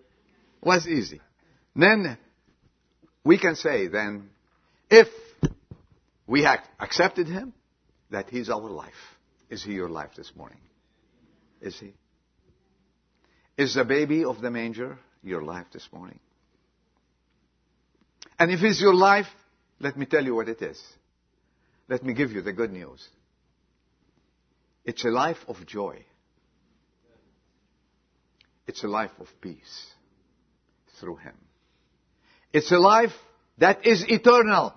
was 0.66 0.86
easy. 0.86 1.20
Then 1.74 2.18
we 3.24 3.38
can 3.38 3.54
say 3.54 3.86
then 3.86 4.30
if 4.90 5.08
we 6.26 6.42
have 6.42 6.60
accepted 6.80 7.26
Him, 7.26 7.52
that 8.10 8.28
He's 8.30 8.48
our 8.48 8.70
life. 8.70 8.92
Is 9.50 9.62
He 9.62 9.72
your 9.72 9.88
life 9.88 10.10
this 10.16 10.32
morning? 10.36 10.60
Is 11.60 11.78
He? 11.78 11.94
Is 13.56 13.74
the 13.74 13.84
baby 13.84 14.24
of 14.24 14.40
the 14.40 14.50
manger 14.50 14.98
your 15.22 15.42
life 15.42 15.66
this 15.72 15.88
morning? 15.92 16.18
And 18.38 18.50
if 18.50 18.60
He's 18.60 18.80
your 18.80 18.94
life, 18.94 19.26
let 19.80 19.96
me 19.96 20.06
tell 20.06 20.24
you 20.24 20.34
what 20.34 20.48
it 20.48 20.60
is. 20.62 20.80
Let 21.88 22.04
me 22.04 22.14
give 22.14 22.32
you 22.32 22.42
the 22.42 22.52
good 22.52 22.72
news. 22.72 23.06
It's 24.84 25.04
a 25.04 25.08
life 25.08 25.38
of 25.48 25.66
joy. 25.66 26.04
It's 28.66 28.82
a 28.82 28.88
life 28.88 29.12
of 29.20 29.28
peace 29.40 29.86
through 31.00 31.16
Him. 31.16 31.34
It's 32.52 32.70
a 32.72 32.78
life 32.78 33.12
that 33.58 33.86
is 33.86 34.04
eternal. 34.08 34.74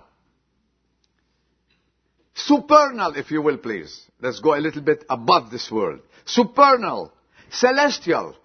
Supernal, 2.34 3.16
if 3.16 3.32
you 3.32 3.42
will 3.42 3.58
please. 3.58 4.06
Let's 4.22 4.40
go 4.40 4.56
a 4.56 4.62
little 4.62 4.82
bit 4.82 5.04
above 5.10 5.52
this 5.52 5.70
world. 5.70 6.00
Supernal, 6.26 7.12
celestial. 7.52 8.36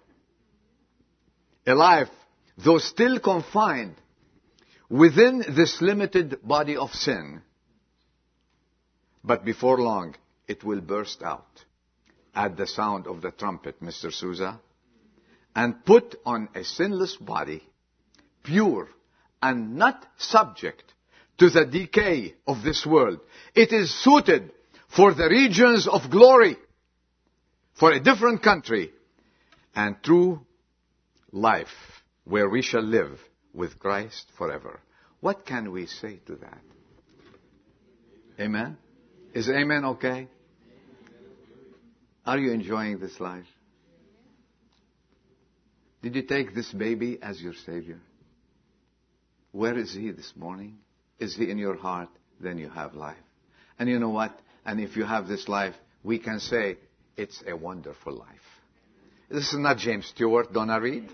A 1.65 1.73
life, 1.73 2.09
though 2.57 2.77
still 2.77 3.19
confined 3.19 3.95
within 4.89 5.43
this 5.55 5.81
limited 5.81 6.39
body 6.43 6.77
of 6.77 6.91
sin, 6.91 7.41
but 9.23 9.43
before 9.43 9.79
long 9.79 10.15
it 10.47 10.63
will 10.63 10.81
burst 10.81 11.23
out 11.23 11.65
at 12.35 12.57
the 12.57 12.67
sound 12.67 13.07
of 13.07 13.21
the 13.21 13.31
trumpet, 13.31 13.81
Mr. 13.81 14.13
Souza, 14.13 14.59
and 15.55 15.83
put 15.85 16.15
on 16.25 16.49
a 16.53 16.63
sinless 16.63 17.15
body, 17.15 17.63
pure 18.43 18.89
and 19.41 19.75
not 19.75 20.05
subject 20.17 20.93
to 21.37 21.49
the 21.49 21.65
decay 21.65 22.35
of 22.47 22.63
this 22.63 22.85
world. 22.85 23.19
It 23.53 23.71
is 23.71 23.93
suited 24.03 24.51
for 24.95 25.13
the 25.13 25.27
regions 25.27 25.87
of 25.87 26.09
glory, 26.09 26.57
for 27.73 27.91
a 27.91 27.99
different 27.99 28.41
country, 28.41 28.91
and 29.75 30.01
true 30.01 30.39
life 31.31 31.67
where 32.23 32.49
we 32.49 32.61
shall 32.61 32.81
live 32.81 33.19
with 33.53 33.77
Christ 33.79 34.27
forever. 34.37 34.79
What 35.19 35.45
can 35.45 35.71
we 35.71 35.87
say 35.87 36.19
to 36.27 36.35
that? 36.35 36.61
Amen? 38.39 38.77
Is 39.33 39.49
amen 39.49 39.85
okay? 39.85 40.27
Are 42.25 42.37
you 42.37 42.51
enjoying 42.51 42.99
this 42.99 43.19
life? 43.19 43.45
Did 46.01 46.15
you 46.15 46.21
take 46.21 46.53
this 46.53 46.71
baby 46.71 47.19
as 47.21 47.41
your 47.41 47.53
Savior? 47.65 47.99
Where 49.55 49.77
is 49.77 49.93
he 49.93 50.11
this 50.11 50.33
morning? 50.35 50.79
Is 51.17 51.33
he 51.33 51.49
in 51.49 51.57
your 51.57 51.77
heart? 51.77 52.09
Then 52.41 52.57
you 52.57 52.67
have 52.67 52.93
life. 52.93 53.15
And 53.79 53.87
you 53.87 53.99
know 53.99 54.09
what? 54.09 54.37
And 54.65 54.81
if 54.81 54.97
you 54.97 55.05
have 55.05 55.29
this 55.29 55.47
life, 55.47 55.73
we 56.03 56.19
can 56.19 56.41
say 56.41 56.75
it's 57.15 57.41
a 57.47 57.55
wonderful 57.55 58.11
life. 58.11 58.47
This 59.29 59.53
is 59.53 59.57
not 59.57 59.77
James 59.77 60.07
Stewart, 60.07 60.51
Donna 60.51 60.81
Reed. 60.81 61.09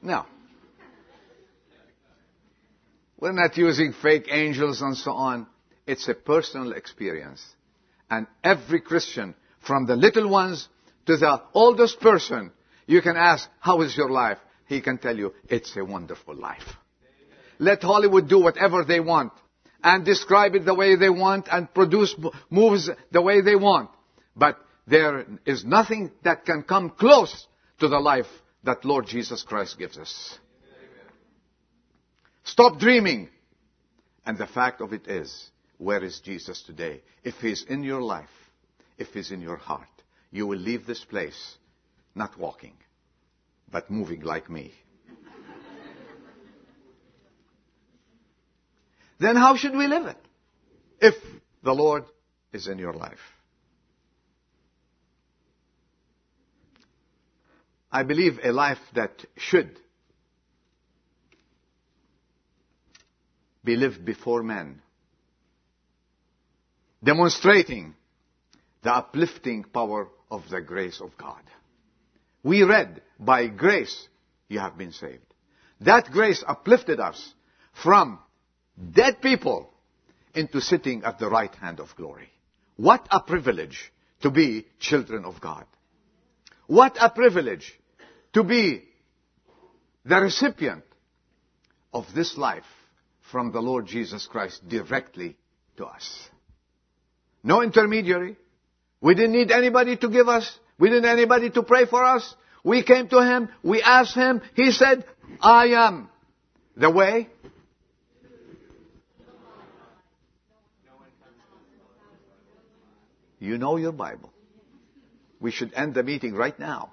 No. 0.00 0.24
We're 3.18 3.32
not 3.32 3.56
using 3.56 3.92
fake 3.92 4.28
angels 4.30 4.82
and 4.82 4.96
so 4.96 5.10
on. 5.10 5.48
It's 5.84 6.06
a 6.06 6.14
personal 6.14 6.74
experience. 6.74 7.44
And 8.08 8.28
every 8.44 8.82
Christian, 8.82 9.34
from 9.66 9.86
the 9.86 9.96
little 9.96 10.28
ones 10.28 10.68
to 11.06 11.16
the 11.16 11.42
oldest 11.54 11.98
person, 11.98 12.52
You 12.86 13.00
can 13.00 13.16
ask, 13.16 13.48
how 13.60 13.80
is 13.82 13.96
your 13.96 14.10
life? 14.10 14.38
He 14.72 14.80
can 14.80 14.96
tell 14.96 15.16
you, 15.16 15.34
it's 15.50 15.76
a 15.76 15.84
wonderful 15.84 16.34
life. 16.34 16.66
Let 17.58 17.82
Hollywood 17.82 18.26
do 18.26 18.40
whatever 18.40 18.84
they 18.84 19.00
want 19.00 19.32
and 19.84 20.02
describe 20.02 20.54
it 20.54 20.64
the 20.64 20.74
way 20.74 20.96
they 20.96 21.10
want 21.10 21.46
and 21.52 21.72
produce 21.74 22.16
moves 22.48 22.88
the 23.10 23.20
way 23.20 23.42
they 23.42 23.54
want. 23.54 23.90
But 24.34 24.58
there 24.86 25.26
is 25.44 25.62
nothing 25.62 26.10
that 26.24 26.46
can 26.46 26.62
come 26.62 26.88
close 26.88 27.46
to 27.80 27.88
the 27.88 28.00
life 28.00 28.26
that 28.64 28.84
Lord 28.86 29.06
Jesus 29.06 29.42
Christ 29.42 29.78
gives 29.78 29.98
us. 29.98 30.38
Stop 32.44 32.78
dreaming. 32.78 33.28
And 34.24 34.38
the 34.38 34.46
fact 34.46 34.80
of 34.80 34.94
it 34.94 35.06
is, 35.06 35.50
where 35.76 36.02
is 36.02 36.20
Jesus 36.20 36.62
today? 36.62 37.02
If 37.24 37.34
He's 37.34 37.62
in 37.68 37.82
your 37.82 38.00
life, 38.00 38.30
if 38.96 39.08
He's 39.08 39.32
in 39.32 39.42
your 39.42 39.58
heart, 39.58 39.88
you 40.30 40.46
will 40.46 40.58
leave 40.58 40.86
this 40.86 41.04
place 41.04 41.56
not 42.14 42.38
walking, 42.38 42.74
but 43.72 43.90
moving 43.90 44.20
like 44.20 44.48
me. 44.50 44.72
then 49.18 49.34
how 49.34 49.56
should 49.56 49.74
we 49.74 49.86
live 49.86 50.06
it? 50.06 50.18
If 51.00 51.14
the 51.64 51.72
Lord 51.72 52.04
is 52.52 52.68
in 52.68 52.78
your 52.78 52.92
life. 52.92 53.18
I 57.90 58.02
believe 58.02 58.38
a 58.44 58.52
life 58.52 58.78
that 58.94 59.24
should 59.36 59.78
be 63.64 63.76
lived 63.76 64.04
before 64.04 64.42
men, 64.42 64.82
demonstrating 67.02 67.94
the 68.82 68.92
uplifting 68.92 69.64
power 69.64 70.08
of 70.30 70.42
the 70.50 70.60
grace 70.60 71.00
of 71.00 71.16
God. 71.16 71.42
We 72.42 72.62
read, 72.62 73.02
by 73.18 73.46
grace 73.46 74.08
you 74.48 74.58
have 74.58 74.76
been 74.76 74.92
saved. 74.92 75.24
That 75.80 76.10
grace 76.10 76.42
uplifted 76.46 77.00
us 77.00 77.34
from 77.82 78.18
dead 78.92 79.20
people 79.20 79.72
into 80.34 80.60
sitting 80.60 81.04
at 81.04 81.18
the 81.18 81.28
right 81.28 81.54
hand 81.54 81.80
of 81.80 81.94
glory. 81.96 82.30
What 82.76 83.06
a 83.10 83.20
privilege 83.20 83.92
to 84.22 84.30
be 84.30 84.66
children 84.78 85.24
of 85.24 85.40
God. 85.40 85.66
What 86.66 86.96
a 87.00 87.10
privilege 87.10 87.78
to 88.32 88.42
be 88.42 88.84
the 90.04 90.20
recipient 90.20 90.84
of 91.92 92.06
this 92.14 92.36
life 92.36 92.64
from 93.30 93.52
the 93.52 93.60
Lord 93.60 93.86
Jesus 93.86 94.26
Christ 94.26 94.66
directly 94.68 95.36
to 95.76 95.86
us. 95.86 96.28
No 97.42 97.62
intermediary. 97.62 98.36
We 99.00 99.14
didn't 99.14 99.32
need 99.32 99.50
anybody 99.50 99.96
to 99.96 100.08
give 100.08 100.28
us. 100.28 100.58
We 100.78 100.88
didn't 100.90 101.04
anybody 101.04 101.50
to 101.50 101.62
pray 101.62 101.86
for 101.86 102.02
us. 102.02 102.34
We 102.64 102.82
came 102.82 103.08
to 103.08 103.20
Him. 103.20 103.48
We 103.62 103.82
asked 103.82 104.14
Him. 104.14 104.40
He 104.54 104.70
said, 104.70 105.04
I 105.40 105.68
am 105.68 106.08
the 106.76 106.90
way. 106.90 107.28
You 113.38 113.58
know 113.58 113.76
your 113.76 113.92
Bible. 113.92 114.32
We 115.40 115.50
should 115.50 115.74
end 115.74 115.94
the 115.94 116.04
meeting 116.04 116.34
right 116.34 116.56
now. 116.58 116.92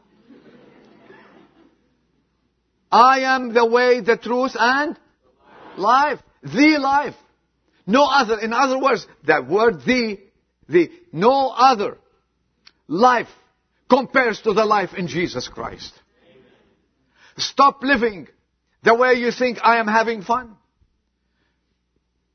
I 2.91 3.19
am 3.19 3.53
the 3.53 3.65
way, 3.65 4.01
the 4.01 4.17
truth, 4.17 4.53
and 4.59 4.97
life. 5.77 6.19
The 6.41 6.79
life. 6.79 7.13
No 7.85 8.05
other. 8.05 8.39
In 8.39 8.51
other 8.51 8.79
words, 8.79 9.05
that 9.25 9.47
word 9.47 9.81
the, 9.85 10.19
the, 10.67 10.89
no 11.11 11.49
other 11.49 11.97
life 12.87 13.27
compares 13.89 14.41
to 14.41 14.53
the 14.53 14.65
life 14.65 14.93
in 14.95 15.07
Jesus 15.07 15.47
Christ. 15.47 15.93
Stop 17.37 17.81
living 17.83 18.27
the 18.83 18.95
way 18.95 19.13
you 19.13 19.31
think 19.31 19.59
I 19.63 19.79
am 19.79 19.87
having 19.87 20.21
fun. 20.21 20.55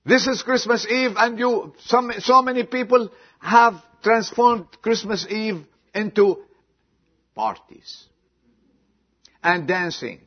This 0.04 0.26
is 0.26 0.42
Christmas 0.42 0.86
Eve 0.86 1.12
and 1.16 1.38
you, 1.38 1.74
some, 1.86 2.12
so 2.18 2.42
many 2.42 2.64
people 2.64 3.10
have 3.38 3.74
transformed 4.02 4.66
Christmas 4.82 5.26
Eve 5.30 5.64
into 5.94 6.42
parties 7.34 8.04
and 9.42 9.66
dancing 9.66 10.20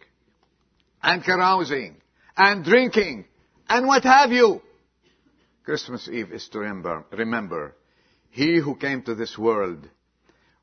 and 1.03 1.23
carousing 1.23 1.97
and 2.35 2.63
drinking 2.63 3.25
and 3.69 3.85
what 3.85 4.03
have 4.03 4.31
you. 4.31 4.61
Christmas 5.63 6.09
Eve 6.11 6.31
is 6.31 6.47
to 6.49 6.59
remember, 6.59 7.05
remember, 7.11 7.75
he 8.29 8.59
who 8.59 8.75
came 8.75 9.03
to 9.03 9.13
this 9.13 9.37
world 9.37 9.87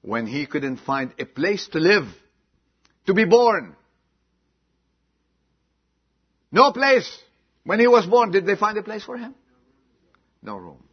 when 0.04 0.26
he 0.26 0.44
couldn't 0.44 0.76
find 0.76 1.14
a 1.18 1.24
place 1.24 1.66
to 1.68 1.78
live, 1.78 2.04
to 3.06 3.14
be 3.14 3.24
born. 3.24 3.74
No 6.52 6.72
place. 6.72 7.10
When 7.64 7.80
he 7.80 7.86
was 7.86 8.04
born, 8.04 8.30
did 8.30 8.44
they 8.44 8.54
find 8.54 8.76
a 8.76 8.82
place 8.82 9.02
for 9.02 9.16
him? 9.16 9.34
No 10.42 10.56
room. 10.56 10.84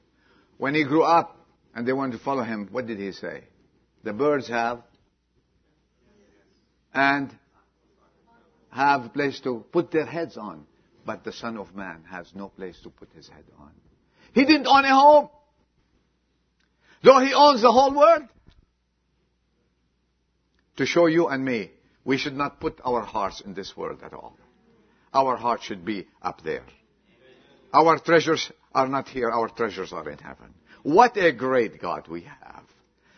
When 0.57 0.75
he 0.75 0.85
grew 0.85 1.03
up 1.03 1.45
and 1.75 1.85
they 1.85 1.91
wanted 1.91 2.19
to 2.19 2.23
follow 2.23 2.43
him, 2.43 2.69
what 2.71 2.87
did 2.87 2.99
he 2.99 3.11
say? 3.11 3.43
The 4.03 4.13
birds 4.13 4.47
have 4.47 4.81
and 6.93 7.37
have 8.69 9.05
a 9.05 9.09
place 9.09 9.41
to 9.41 9.65
put 9.73 9.91
their 9.91 10.05
heads 10.05 10.37
on, 10.37 10.65
but 11.05 11.25
the 11.25 11.33
Son 11.33 11.57
of 11.57 11.75
Man 11.75 12.05
has 12.09 12.31
no 12.33 12.47
place 12.47 12.79
to 12.83 12.89
put 12.89 13.11
his 13.11 13.27
head 13.27 13.43
on. 13.59 13.71
He 14.33 14.45
didn't 14.45 14.67
own 14.67 14.85
a 14.85 14.95
home, 14.95 15.29
though 17.03 17.19
he 17.19 17.33
owns 17.33 17.61
the 17.61 17.71
whole 17.71 17.93
world. 17.93 18.23
To 20.77 20.85
show 20.85 21.05
you 21.07 21.27
and 21.27 21.43
me, 21.43 21.71
we 22.03 22.17
should 22.17 22.35
not 22.35 22.59
put 22.59 22.79
our 22.83 23.01
hearts 23.01 23.41
in 23.41 23.53
this 23.53 23.75
world 23.75 23.99
at 24.03 24.13
all. 24.13 24.37
Our 25.13 25.35
heart 25.35 25.61
should 25.63 25.85
be 25.85 26.07
up 26.21 26.43
there. 26.43 26.63
Our 27.73 27.99
treasures 27.99 28.51
are 28.73 28.87
not 28.87 29.07
here, 29.07 29.29
our 29.29 29.49
treasures 29.49 29.93
are 29.93 30.09
in 30.09 30.17
heaven. 30.17 30.53
What 30.83 31.17
a 31.17 31.31
great 31.31 31.81
God 31.81 32.07
we 32.07 32.21
have. 32.21 32.63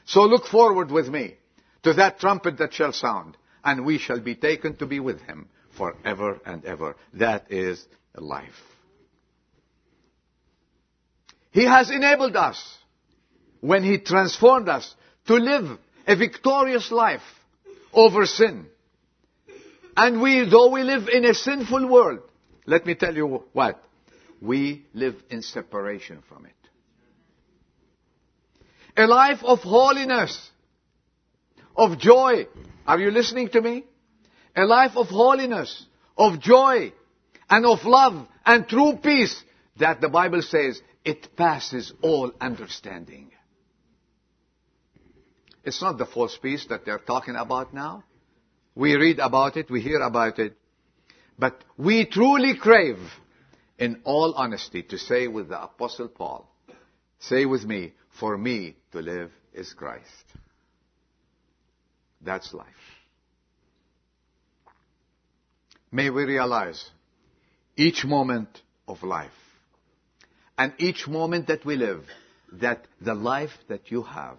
So 0.06 0.24
look 0.24 0.46
forward 0.46 0.92
with 0.92 1.08
me 1.08 1.36
to 1.84 1.94
that 1.94 2.20
trumpet 2.20 2.58
that 2.58 2.74
shall 2.74 2.92
sound 2.92 3.38
and 3.64 3.86
we 3.86 3.98
shall 3.98 4.20
be 4.20 4.36
taken 4.36 4.76
to 4.78 4.86
be 4.86 5.00
with 5.00 5.22
him 5.22 5.48
forever 5.78 6.40
and 6.46 6.66
ever. 6.66 6.96
That 7.14 7.52
is 7.52 7.86
life. 8.16 8.62
He 11.52 11.66
has 11.66 11.90
enabled 11.90 12.36
us 12.36 12.78
when 13.62 13.84
he 13.84 14.00
transformed 14.00 14.68
us 14.68 14.94
to 15.28 15.36
live 15.36 15.78
a 16.08 16.16
victorious 16.16 16.92
life 16.92 17.22
over 17.94 18.26
sin. 18.26 18.68
And 19.96 20.22
we, 20.22 20.48
though 20.50 20.70
we 20.72 20.84
live 20.84 21.08
in 21.08 21.26
a 21.26 21.34
sinful 21.34 21.88
world, 21.88 22.20
let 22.66 22.86
me 22.86 22.96
tell 22.96 23.16
you 23.16 23.44
what, 23.54 23.84
we 24.42 24.86
live 24.94 25.16
in 25.30 25.42
separation 25.42 26.24
from 26.28 26.46
it. 26.46 26.54
A 28.98 29.08
life 29.08 29.40
of 29.44 29.60
holiness, 29.60 30.52
of 31.76 32.00
joy, 32.00 32.48
are 32.86 33.00
you 33.00 33.12
listening 33.12 33.50
to 33.50 33.62
me? 33.62 33.86
A 34.56 34.66
life 34.66 34.96
of 34.96 35.08
holiness, 35.08 35.86
of 36.18 36.40
joy, 36.40 36.94
and 37.50 37.66
of 37.66 37.84
love, 37.86 38.28
and 38.46 38.68
true 38.68 38.98
peace 39.02 39.44
that 39.78 40.02
the 40.02 40.10
Bible 40.10 40.42
says 40.42 40.82
it 41.04 41.36
passes 41.36 41.94
all 42.02 42.32
understanding. 42.40 43.32
It's 45.64 45.82
not 45.82 45.98
the 45.98 46.06
false 46.06 46.38
peace 46.42 46.66
that 46.70 46.86
they're 46.86 47.00
talking 47.00 47.36
about 47.36 47.74
now. 47.74 48.04
We 48.76 48.96
read 48.96 49.20
about 49.20 49.56
it, 49.58 49.70
we 49.70 49.82
hear 49.82 50.02
about 50.02 50.40
it. 50.40 50.58
But 51.38 51.64
we 51.78 52.06
truly 52.06 52.56
crave, 52.58 53.00
in 53.78 54.02
all 54.04 54.34
honesty, 54.36 54.84
to 54.84 54.98
say 54.98 55.28
with 55.28 55.50
the 55.50 55.62
Apostle 55.62 56.10
Paul, 56.10 56.50
say 57.20 57.46
with 57.46 57.64
me, 57.64 57.94
for 58.20 58.38
me 58.38 58.76
to 58.92 59.00
live 59.00 59.32
is 59.54 59.74
Christ. 59.74 60.26
That's 62.22 62.54
life. 62.54 62.68
May 65.92 66.10
we 66.10 66.24
realize 66.24 66.90
each 67.76 68.06
moment 68.06 68.62
of 68.88 69.04
life 69.04 69.32
and 70.58 70.74
each 70.78 71.08
moment 71.08 71.48
that 71.48 71.66
we 71.66 71.76
live 71.76 72.06
that 72.54 72.88
the 73.02 73.14
life 73.14 73.52
that 73.68 73.92
you 73.92 74.04
have 74.04 74.38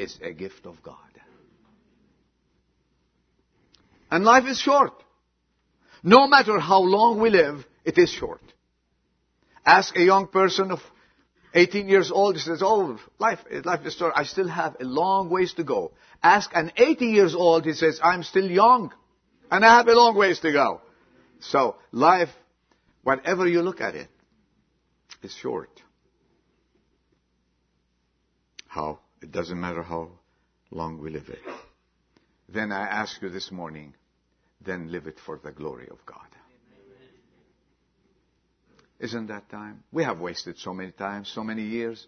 is 0.00 0.18
a 0.22 0.32
gift 0.32 0.66
of 0.66 0.82
God. 0.82 0.96
And 4.10 4.24
life 4.24 4.44
is 4.46 4.58
short. 4.58 4.92
No 6.02 6.26
matter 6.26 6.58
how 6.58 6.80
long 6.80 7.20
we 7.20 7.30
live, 7.30 7.64
it 7.84 7.98
is 7.98 8.10
short. 8.10 8.40
Ask 9.64 9.96
a 9.96 10.02
young 10.02 10.26
person 10.26 10.70
of 10.72 10.80
18 11.54 11.88
years 11.88 12.10
old, 12.10 12.36
he 12.36 12.40
says, 12.40 12.60
oh, 12.62 12.98
life, 13.18 13.40
life 13.64 13.84
is 13.84 13.94
short. 13.94 14.14
I 14.16 14.24
still 14.24 14.48
have 14.48 14.76
a 14.80 14.84
long 14.84 15.30
ways 15.30 15.52
to 15.54 15.64
go. 15.64 15.92
Ask 16.22 16.50
an 16.54 16.72
80 16.76 17.06
years 17.06 17.34
old, 17.34 17.64
he 17.64 17.72
says, 17.72 18.00
I'm 18.02 18.22
still 18.22 18.50
young. 18.50 18.92
And 19.50 19.64
I 19.64 19.76
have 19.76 19.88
a 19.88 19.94
long 19.94 20.16
ways 20.16 20.40
to 20.40 20.52
go. 20.52 20.80
So, 21.40 21.76
life, 21.92 22.28
whatever 23.02 23.46
you 23.46 23.62
look 23.62 23.80
at 23.80 23.94
it, 23.94 24.08
is 25.22 25.34
short. 25.34 25.70
How? 28.68 29.00
It 29.22 29.32
doesn't 29.32 29.60
matter 29.60 29.82
how 29.82 30.10
long 30.70 30.98
we 30.98 31.10
live 31.10 31.28
it. 31.28 31.40
then 32.48 32.72
I 32.72 32.86
ask 32.86 33.20
you 33.22 33.28
this 33.28 33.50
morning, 33.50 33.94
then 34.60 34.90
live 34.90 35.06
it 35.06 35.18
for 35.24 35.38
the 35.42 35.52
glory 35.52 35.88
of 35.90 35.98
God. 36.06 36.26
Isn't 38.98 39.28
that 39.28 39.48
time? 39.48 39.82
We 39.92 40.04
have 40.04 40.20
wasted 40.20 40.58
so 40.58 40.74
many 40.74 40.92
times, 40.92 41.30
so 41.34 41.42
many 41.42 41.62
years. 41.62 42.06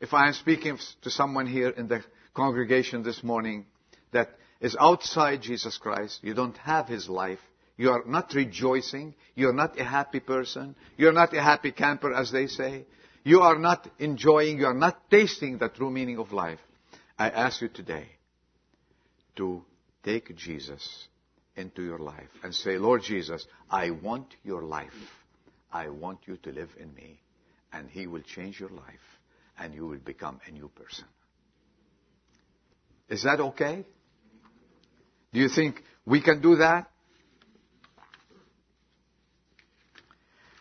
If 0.00 0.12
I 0.12 0.26
am 0.26 0.34
speaking 0.34 0.78
to 1.02 1.10
someone 1.10 1.46
here 1.46 1.70
in 1.70 1.88
the 1.88 2.04
congregation 2.34 3.02
this 3.02 3.22
morning 3.22 3.64
that 4.12 4.28
is 4.60 4.76
outside 4.78 5.40
Jesus 5.40 5.78
Christ, 5.78 6.20
you 6.22 6.34
don't 6.34 6.56
have 6.58 6.88
His 6.88 7.08
life, 7.08 7.38
you 7.78 7.90
are 7.90 8.02
not 8.06 8.34
rejoicing, 8.34 9.14
you 9.34 9.48
are 9.48 9.54
not 9.54 9.80
a 9.80 9.84
happy 9.84 10.20
person, 10.20 10.76
you 10.98 11.08
are 11.08 11.12
not 11.12 11.34
a 11.34 11.42
happy 11.42 11.72
camper 11.72 12.12
as 12.12 12.30
they 12.30 12.46
say, 12.46 12.84
you 13.26 13.40
are 13.40 13.58
not 13.58 13.88
enjoying, 13.98 14.58
you 14.58 14.66
are 14.66 14.72
not 14.72 15.10
tasting 15.10 15.58
the 15.58 15.68
true 15.68 15.90
meaning 15.90 16.18
of 16.18 16.30
life. 16.30 16.60
I 17.18 17.28
ask 17.28 17.60
you 17.60 17.66
today 17.66 18.06
to 19.34 19.64
take 20.04 20.36
Jesus 20.36 21.08
into 21.56 21.82
your 21.82 21.98
life 21.98 22.28
and 22.44 22.54
say, 22.54 22.78
Lord 22.78 23.02
Jesus, 23.02 23.44
I 23.68 23.90
want 23.90 24.28
your 24.44 24.62
life. 24.62 24.94
I 25.72 25.88
want 25.88 26.20
you 26.26 26.36
to 26.36 26.52
live 26.52 26.70
in 26.78 26.94
me. 26.94 27.18
And 27.72 27.90
He 27.90 28.06
will 28.06 28.22
change 28.22 28.60
your 28.60 28.70
life 28.70 29.06
and 29.58 29.74
you 29.74 29.88
will 29.88 29.98
become 29.98 30.38
a 30.46 30.52
new 30.52 30.68
person. 30.68 31.06
Is 33.08 33.24
that 33.24 33.40
okay? 33.40 33.84
Do 35.32 35.40
you 35.40 35.48
think 35.48 35.82
we 36.04 36.22
can 36.22 36.40
do 36.40 36.54
that? 36.56 36.88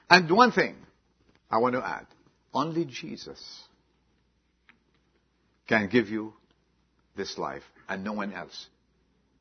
And 0.09 0.31
one 0.31 0.51
thing 0.51 0.77
I 1.51 1.59
want 1.59 1.75
to 1.75 1.87
add. 1.87 2.07
Only 2.55 2.85
Jesus 2.85 3.63
can 5.67 5.89
give 5.89 6.07
you 6.07 6.33
this 7.17 7.37
life 7.37 7.63
and 7.89 8.01
no 8.05 8.13
one 8.13 8.31
else. 8.31 8.67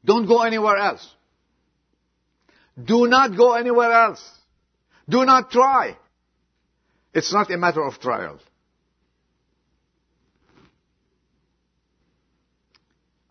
Don't 0.05 0.27
go 0.27 0.43
anywhere 0.43 0.77
else. 0.77 1.09
Do 2.83 3.07
not 3.07 3.37
go 3.37 3.55
anywhere 3.55 3.93
else. 3.93 4.21
Do 5.09 5.25
not 5.25 5.53
try. 5.53 5.97
It's 7.15 7.33
not 7.33 7.53
a 7.53 7.57
matter 7.57 7.85
of 7.85 8.01
trial. 8.01 8.41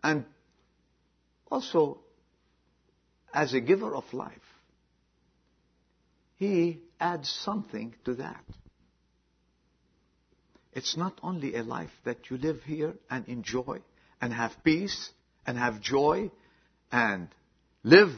And 0.02 0.24
also, 1.50 1.98
as 3.34 3.52
a 3.52 3.60
giver 3.60 3.94
of 3.94 4.04
life, 4.14 4.32
He 6.36 6.80
adds 6.98 7.28
something 7.28 7.94
to 8.06 8.14
that. 8.14 8.42
It's 10.74 10.96
not 10.96 11.18
only 11.22 11.54
a 11.54 11.62
life 11.62 11.92
that 12.04 12.30
you 12.30 12.36
live 12.36 12.62
here 12.64 12.94
and 13.08 13.26
enjoy 13.28 13.78
and 14.20 14.32
have 14.32 14.52
peace 14.64 15.10
and 15.46 15.56
have 15.56 15.80
joy 15.80 16.30
and 16.90 17.28
live 17.84 18.10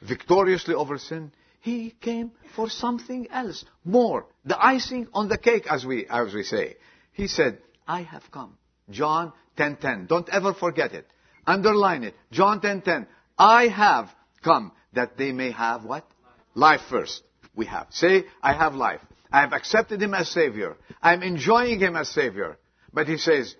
victoriously 0.00 0.74
over 0.74 0.98
sin. 0.98 1.32
He 1.60 1.94
came 2.00 2.32
for 2.56 2.70
something 2.70 3.28
else, 3.30 3.64
more. 3.84 4.26
The 4.46 4.62
icing 4.62 5.08
on 5.12 5.28
the 5.28 5.36
cake, 5.36 5.66
as 5.70 5.84
we, 5.84 6.06
as 6.06 6.32
we 6.32 6.42
say. 6.42 6.76
He 7.12 7.26
said, 7.26 7.58
I 7.86 8.02
have 8.02 8.22
come. 8.30 8.56
John 8.88 9.32
10.10. 9.58 10.08
Don't 10.08 10.28
ever 10.30 10.54
forget 10.54 10.92
it. 10.94 11.06
Underline 11.46 12.04
it. 12.04 12.14
John 12.30 12.60
10.10. 12.60 13.06
I 13.38 13.68
have 13.68 14.08
come 14.42 14.72
that 14.94 15.18
they 15.18 15.32
may 15.32 15.50
have 15.50 15.84
what? 15.84 16.06
Life 16.54 16.80
first. 16.88 17.22
We 17.54 17.66
have. 17.66 17.88
Say, 17.90 18.24
I 18.42 18.54
have 18.54 18.74
life. 18.74 19.00
I 19.32 19.40
have 19.40 19.52
accepted 19.52 20.02
Him 20.02 20.14
as 20.14 20.28
Savior. 20.28 20.76
I'm 21.02 21.22
enjoying 21.22 21.78
Him 21.80 21.96
as 21.96 22.08
Savior. 22.08 22.58
But 22.92 23.06
He 23.06 23.16
says, 23.16 23.54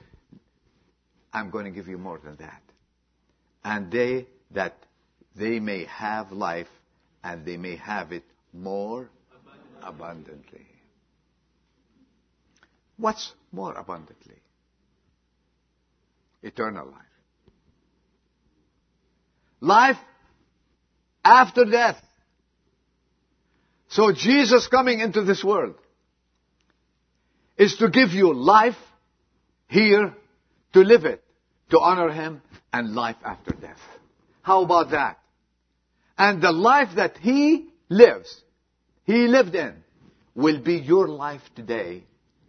I'm 1.33 1.51
going 1.51 1.65
to 1.65 1.71
give 1.71 1.87
you 1.89 1.99
more 1.99 2.19
than 2.23 2.37
that. 2.37 2.63
And 3.65 3.91
they, 3.91 4.27
that 4.53 4.77
they 5.37 5.61
may 5.61 5.85
have 5.85 6.33
life 6.33 6.69
and 7.23 7.45
they 7.45 7.57
may 7.57 7.77
have 7.77 8.13
it 8.13 8.25
more 8.53 9.11
abundantly. 9.33 9.83
abundantly. 9.83 10.67
What's 12.97 13.33
more 13.53 13.75
abundantly? 13.75 14.37
Eternal 16.43 16.87
life. 16.87 16.97
Life 19.61 19.99
after 21.25 21.65
death. 21.65 22.03
So 23.91 24.13
Jesus 24.13 24.69
coming 24.69 25.01
into 25.01 25.23
this 25.23 25.43
world 25.43 25.75
is 27.59 27.77
to 27.77 27.91
give 27.91 28.11
you 28.11 28.33
life 28.33 28.77
here, 29.69 30.15
to 30.73 30.81
live 30.81 31.05
it, 31.05 31.25
to 31.71 31.81
honor 31.81 32.11
Him, 32.11 32.41
and 32.73 32.95
life 32.95 33.17
after 33.25 33.53
death. 33.53 33.81
How 34.43 34.63
about 34.63 34.93
that? 34.93 35.19
And 36.17 36.41
the 36.41 36.53
life 36.53 36.91
that 36.97 37.17
He 37.19 37.71
lives, 37.89 38.41
He 39.05 39.27
lived 39.27 39.57
in, 39.57 39.75
will 40.37 40.61
be 40.61 40.77
your 40.77 41.09
life 41.09 41.43
today, 41.57 42.05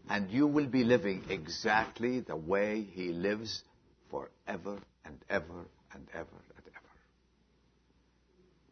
and 0.09 0.29
you 0.29 0.45
will 0.45 0.67
be 0.67 0.83
living 0.83 1.23
exactly 1.29 2.19
the 2.19 2.35
way 2.35 2.85
He 2.93 3.09
lives 3.09 3.63
forever 4.11 4.77
and 5.03 5.17
ever 5.27 5.65
and 5.93 6.07
ever 6.13 6.37
and 6.55 6.65
ever. 6.67 6.91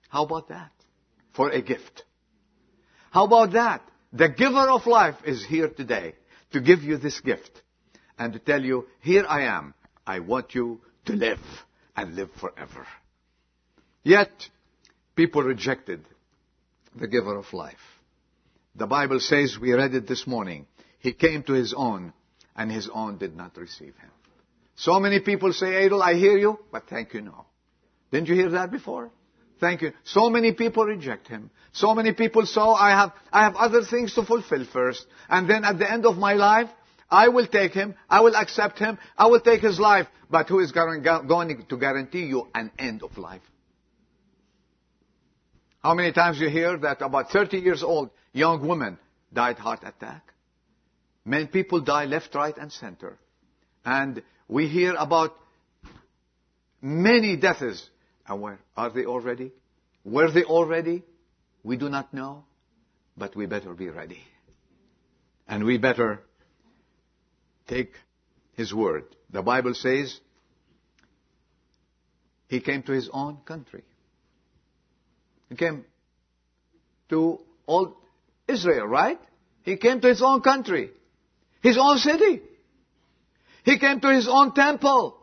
How 0.09 0.23
about 0.23 0.49
that? 0.49 0.71
For 1.33 1.49
a 1.49 1.63
gift. 1.63 2.03
How 3.11 3.25
about 3.25 3.53
that? 3.53 3.81
The 4.13 4.29
giver 4.29 4.69
of 4.69 4.87
life 4.87 5.15
is 5.25 5.45
here 5.45 5.69
today 5.69 6.13
to 6.51 6.61
give 6.61 6.83
you 6.83 6.97
this 6.97 7.19
gift 7.21 7.61
and 8.17 8.33
to 8.33 8.39
tell 8.39 8.63
you, 8.63 8.87
here 9.01 9.25
I 9.27 9.43
am. 9.43 9.73
I 10.05 10.19
want 10.19 10.55
you 10.55 10.81
to 11.05 11.13
live 11.13 11.39
and 11.95 12.15
live 12.15 12.29
forever. 12.39 12.87
Yet, 14.03 14.31
people 15.15 15.43
rejected 15.43 16.03
the 16.95 17.07
giver 17.07 17.37
of 17.37 17.53
life. 17.53 17.77
The 18.75 18.87
Bible 18.87 19.19
says, 19.19 19.57
we 19.59 19.73
read 19.73 19.93
it 19.93 20.07
this 20.07 20.25
morning, 20.25 20.65
he 20.99 21.13
came 21.13 21.43
to 21.43 21.53
his 21.53 21.73
own 21.75 22.13
and 22.55 22.71
his 22.71 22.89
own 22.91 23.17
did 23.17 23.35
not 23.35 23.57
receive 23.57 23.95
him. 23.97 24.11
So 24.75 24.99
many 24.99 25.19
people 25.19 25.53
say, 25.53 25.85
Adel, 25.85 26.01
I 26.01 26.13
hear 26.13 26.37
you, 26.37 26.59
but 26.71 26.87
thank 26.89 27.13
you 27.13 27.21
no. 27.21 27.45
Didn't 28.11 28.27
you 28.27 28.35
hear 28.35 28.49
that 28.51 28.71
before? 28.71 29.11
Thank 29.59 29.81
you. 29.81 29.93
So 30.03 30.29
many 30.29 30.53
people 30.53 30.85
reject 30.85 31.27
him. 31.27 31.51
So 31.71 31.93
many 31.93 32.13
people 32.13 32.45
say, 32.45 32.61
oh, 32.61 32.73
I 32.73 32.91
have, 32.91 33.11
I 33.31 33.43
have 33.43 33.55
other 33.55 33.83
things 33.83 34.13
to 34.15 34.23
fulfill 34.23 34.65
first. 34.65 35.05
And 35.29 35.49
then 35.49 35.63
at 35.63 35.77
the 35.77 35.89
end 35.89 36.05
of 36.05 36.17
my 36.17 36.33
life, 36.33 36.69
I 37.09 37.27
will 37.29 37.47
take 37.47 37.73
him. 37.73 37.95
I 38.09 38.21
will 38.21 38.35
accept 38.35 38.79
him. 38.79 38.97
I 39.17 39.27
will 39.27 39.41
take 39.41 39.61
his 39.61 39.79
life. 39.79 40.07
But 40.29 40.47
who 40.47 40.59
is 40.59 40.71
going 40.71 41.03
to 41.03 41.77
guarantee 41.77 42.25
you 42.25 42.47
an 42.53 42.71
end 42.77 43.03
of 43.03 43.17
life? 43.17 43.41
How 45.83 45.93
many 45.93 46.11
times 46.11 46.39
you 46.39 46.49
hear 46.49 46.77
that 46.77 47.01
about 47.01 47.31
30 47.31 47.57
years 47.57 47.83
old 47.83 48.09
young 48.33 48.67
women 48.67 48.99
died 49.33 49.57
heart 49.57 49.79
attack? 49.83 50.23
Many 51.25 51.47
people 51.47 51.81
die 51.81 52.05
left, 52.05 52.33
right, 52.35 52.55
and 52.57 52.71
center. 52.71 53.17
And 53.85 54.21
we 54.47 54.67
hear 54.67 54.95
about 54.97 55.35
many 56.81 57.37
deaths 57.37 57.89
and 58.29 58.41
where 58.41 58.59
are 58.77 58.91
they 58.91 59.05
already? 59.05 59.51
Were 60.05 60.31
they 60.31 60.43
already? 60.43 61.03
We 61.63 61.77
do 61.77 61.89
not 61.89 62.13
know, 62.13 62.45
but 63.17 63.35
we 63.35 63.47
better 63.47 63.73
be 63.73 63.89
ready. 63.89 64.21
And 65.47 65.65
we 65.65 65.79
better 65.79 66.21
take 67.67 67.91
his 68.53 68.73
word. 68.73 69.05
The 69.31 69.41
Bible 69.41 69.73
says 69.73 70.19
he 72.47 72.61
came 72.61 72.83
to 72.83 72.91
his 72.91 73.09
own 73.11 73.37
country. 73.45 73.83
He 75.49 75.55
came 75.55 75.85
to 77.09 77.39
all 77.65 77.97
Israel, 78.47 78.85
right? 78.85 79.19
He 79.63 79.77
came 79.77 80.01
to 80.01 80.07
his 80.07 80.21
own 80.21 80.41
country, 80.41 80.91
his 81.61 81.77
own 81.79 81.97
city. 81.97 82.41
He 83.63 83.79
came 83.79 83.99
to 84.01 84.13
his 84.13 84.27
own 84.29 84.53
temple 84.53 85.18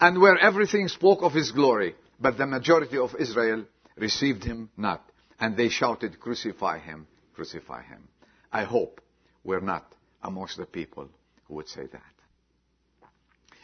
and 0.00 0.20
where 0.20 0.38
everything 0.38 0.88
spoke 0.88 1.22
of 1.22 1.32
his 1.32 1.50
glory. 1.52 1.94
But 2.20 2.36
the 2.36 2.46
majority 2.46 2.98
of 2.98 3.14
Israel 3.18 3.64
received 3.96 4.44
him 4.44 4.70
not. 4.76 5.04
And 5.40 5.56
they 5.56 5.68
shouted, 5.68 6.18
crucify 6.18 6.78
him, 6.78 7.06
crucify 7.34 7.82
him. 7.82 8.08
I 8.52 8.64
hope 8.64 9.00
we're 9.44 9.60
not 9.60 9.94
amongst 10.22 10.56
the 10.56 10.66
people 10.66 11.08
who 11.46 11.54
would 11.54 11.68
say 11.68 11.86
that. 11.86 12.02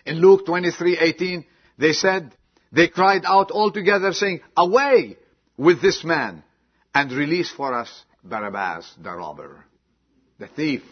In 0.07 0.21
Luke 0.21 0.47
23:18, 0.47 1.45
they 1.79 1.93
said, 1.93 2.33
they 2.71 2.89
cried 2.89 3.25
out 3.25 3.51
all 3.51 3.71
together 3.71 4.13
saying, 4.13 4.41
away 4.57 5.17
with 5.57 5.81
this 5.81 6.05
man 6.05 6.43
and 6.95 7.13
release 7.13 7.51
for 7.51 7.75
us 7.75 8.05
Barabbas, 8.23 8.95
the 9.03 9.13
robber, 9.13 9.65
the 10.39 10.49
thief. 10.49 10.83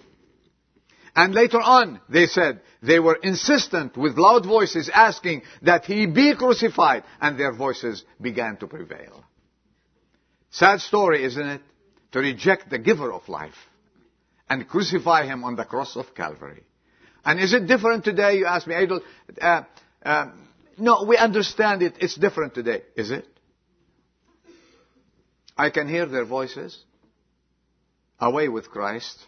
And 1.14 1.34
later 1.34 1.60
on, 1.60 2.00
they 2.08 2.26
said, 2.26 2.62
they 2.82 2.98
were 2.98 3.18
insistent 3.22 3.96
with 3.96 4.16
loud 4.16 4.46
voices 4.46 4.90
asking 4.92 5.42
that 5.62 5.84
he 5.84 6.06
be 6.06 6.34
crucified, 6.34 7.04
and 7.20 7.38
their 7.38 7.52
voices 7.52 8.04
began 8.20 8.56
to 8.58 8.66
prevail. 8.66 9.24
Sad 10.50 10.80
story, 10.80 11.24
isn't 11.24 11.46
it? 11.46 11.62
To 12.12 12.18
reject 12.18 12.70
the 12.70 12.78
giver 12.78 13.12
of 13.12 13.28
life 13.28 13.54
and 14.48 14.68
crucify 14.68 15.24
him 15.24 15.44
on 15.44 15.56
the 15.56 15.64
cross 15.64 15.96
of 15.96 16.14
Calvary. 16.14 16.62
And 17.24 17.40
is 17.40 17.54
it 17.54 17.66
different 17.66 18.04
today? 18.04 18.38
You 18.38 18.46
ask 18.46 18.66
me, 18.66 18.74
Adel, 18.74 19.00
uh, 19.40 19.62
uh, 20.04 20.26
No, 20.78 21.04
we 21.04 21.16
understand 21.16 21.82
it. 21.82 21.94
It's 22.00 22.14
different 22.16 22.54
today, 22.54 22.82
is 22.96 23.10
it? 23.10 23.26
I 25.56 25.70
can 25.70 25.88
hear 25.88 26.06
their 26.06 26.24
voices. 26.24 26.76
Away 28.18 28.48
with 28.48 28.70
Christ. 28.70 29.18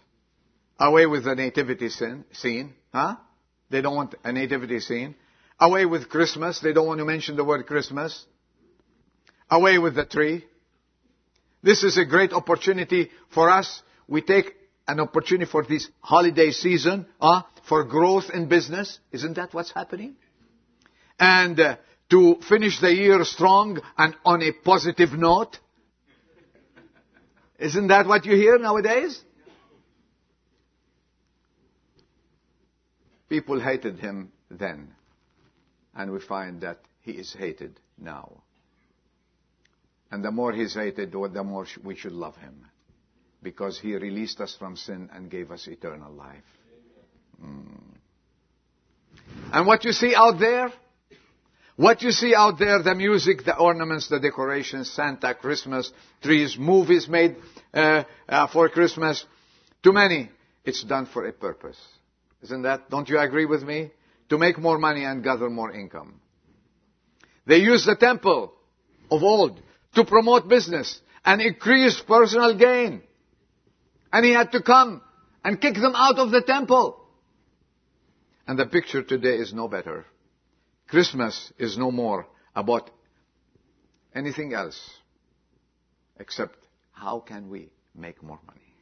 Away 0.79 1.07
with 1.07 1.25
the 1.25 1.35
nativity 1.35 1.89
scene. 1.89 2.75
Huh? 2.93 3.17
They 3.71 3.81
don't 3.81 3.97
want 3.97 4.15
a 4.25 4.33
nativity 4.33 4.81
scene. 4.81 5.15
Away 5.61 5.87
with 5.87 6.09
Christmas. 6.09 6.61
They 6.61 6.73
don't 6.73 6.87
want 6.87 6.99
to 6.99 7.05
mention 7.05 7.37
the 7.37 7.45
word 7.45 7.67
Christmas. 7.67 8.25
Away 9.51 9.79
with 9.79 9.95
the 9.95 10.05
tree. 10.05 10.45
This 11.63 11.85
is 11.85 11.97
a 11.97 12.05
great 12.05 12.33
opportunity 12.33 13.11
for 13.33 13.51
us. 13.51 13.83
We 14.09 14.21
take 14.21 14.55
an 14.87 15.01
opportunity 15.01 15.51
for 15.51 15.65
this 15.65 15.89
holiday 16.01 16.51
season, 16.51 17.07
uh, 17.21 17.43
for 17.67 17.85
growth 17.85 18.25
in 18.33 18.49
business. 18.49 18.99
Isn't 19.13 19.35
that 19.35 19.55
what's 19.55 19.73
happening? 19.73 20.17
And 21.19 21.59
uh, 21.59 21.77
to 22.11 22.37
finish 22.49 22.81
the 22.81 22.93
year 22.93 23.25
strong 23.25 23.81
and 23.97 24.15
on 24.25 24.43
a 24.43 24.53
positive 24.53 25.13
note. 25.13 25.59
Isn't 27.59 27.87
that 27.87 28.07
what 28.07 28.27
you 28.27 28.37
hear 28.37 28.59
nowadays? 28.59 29.23
People 33.35 33.59
hated 33.59 33.99
him 33.99 34.31
then, 34.49 34.95
and 35.93 36.13
we 36.13 36.21
find 36.21 36.61
that 36.61 36.79
he 37.01 37.11
is 37.11 37.33
hated 37.33 37.81
now. 37.99 38.45
And 40.13 40.25
the 40.25 40.31
more 40.31 40.53
he's 40.53 40.75
hated, 40.75 41.11
the 41.11 41.43
more 41.43 41.67
we 41.83 41.97
should 41.97 42.13
love 42.13 42.37
him 42.37 42.65
because 43.43 43.77
he 43.81 43.97
released 43.97 44.41
us 44.41 44.55
from 44.57 44.77
sin 44.77 45.11
and 45.13 45.29
gave 45.29 45.51
us 45.51 45.67
eternal 45.67 46.13
life. 46.13 46.45
Mm. 47.45 47.97
And 49.53 49.67
what 49.67 49.85
you 49.85 49.91
see 49.91 50.15
out 50.15 50.39
there, 50.39 50.73
what 51.75 52.03
you 52.03 52.13
see 52.13 52.37
out 52.37 52.61
there, 52.61 52.85
the 52.85 52.95
music, 52.95 53.45
the 53.45 53.59
ornaments, 53.59 54.09
the 54.09 54.21
decorations, 54.21 54.93
Santa, 54.93 55.35
Christmas, 55.35 55.91
trees, 56.23 56.57
movies 56.57 57.09
made 57.09 57.35
uh, 57.75 58.05
uh, 58.29 58.47
for 58.47 58.69
Christmas, 58.69 59.25
too 59.83 59.93
many, 59.93 60.31
it's 60.65 60.85
done 60.85 61.07
for 61.07 61.27
a 61.27 61.33
purpose. 61.33 61.81
Isn't 62.45 62.63
that? 62.63 62.91
Don't 62.91 63.09
you 63.09 63.19
agree 63.19 63.47
with 63.47 63.63
me? 63.63 63.91
To 64.29 64.39
make 64.39 64.59
more 64.59 64.79
money 64.79 65.05
and 65.05 65.25
gather 65.25 65.49
more 65.49 65.73
income. 65.73 66.21
They 67.47 67.57
used 67.59 67.87
the 67.87 67.97
temple 67.97 68.53
of 69.11 69.23
old 69.23 69.61
to 69.95 70.05
promote 70.05 70.49
business 70.49 71.01
and 71.25 71.41
increase 71.41 72.01
personal 72.01 72.57
gain. 72.57 73.03
And 74.13 74.25
he 74.25 74.33
had 74.33 74.53
to 74.53 74.63
come 74.63 75.01
and 75.43 75.61
kick 75.61 75.75
them 75.75 75.95
out 75.95 76.19
of 76.19 76.31
the 76.31 76.43
temple. 76.43 77.01
And 78.47 78.59
the 78.59 78.67
picture 78.67 79.03
today 79.03 79.37
is 79.37 79.55
no 79.55 79.69
better. 79.69 80.05
Christmas 80.89 81.53
is 81.59 81.79
no 81.79 81.91
more 81.91 82.27
about 82.55 82.91
anything 84.15 84.53
else 84.53 84.79
except 86.19 86.57
how 86.93 87.21
can 87.21 87.49
we 87.49 87.71
make 87.95 88.23
more 88.23 88.39
money. 88.47 88.74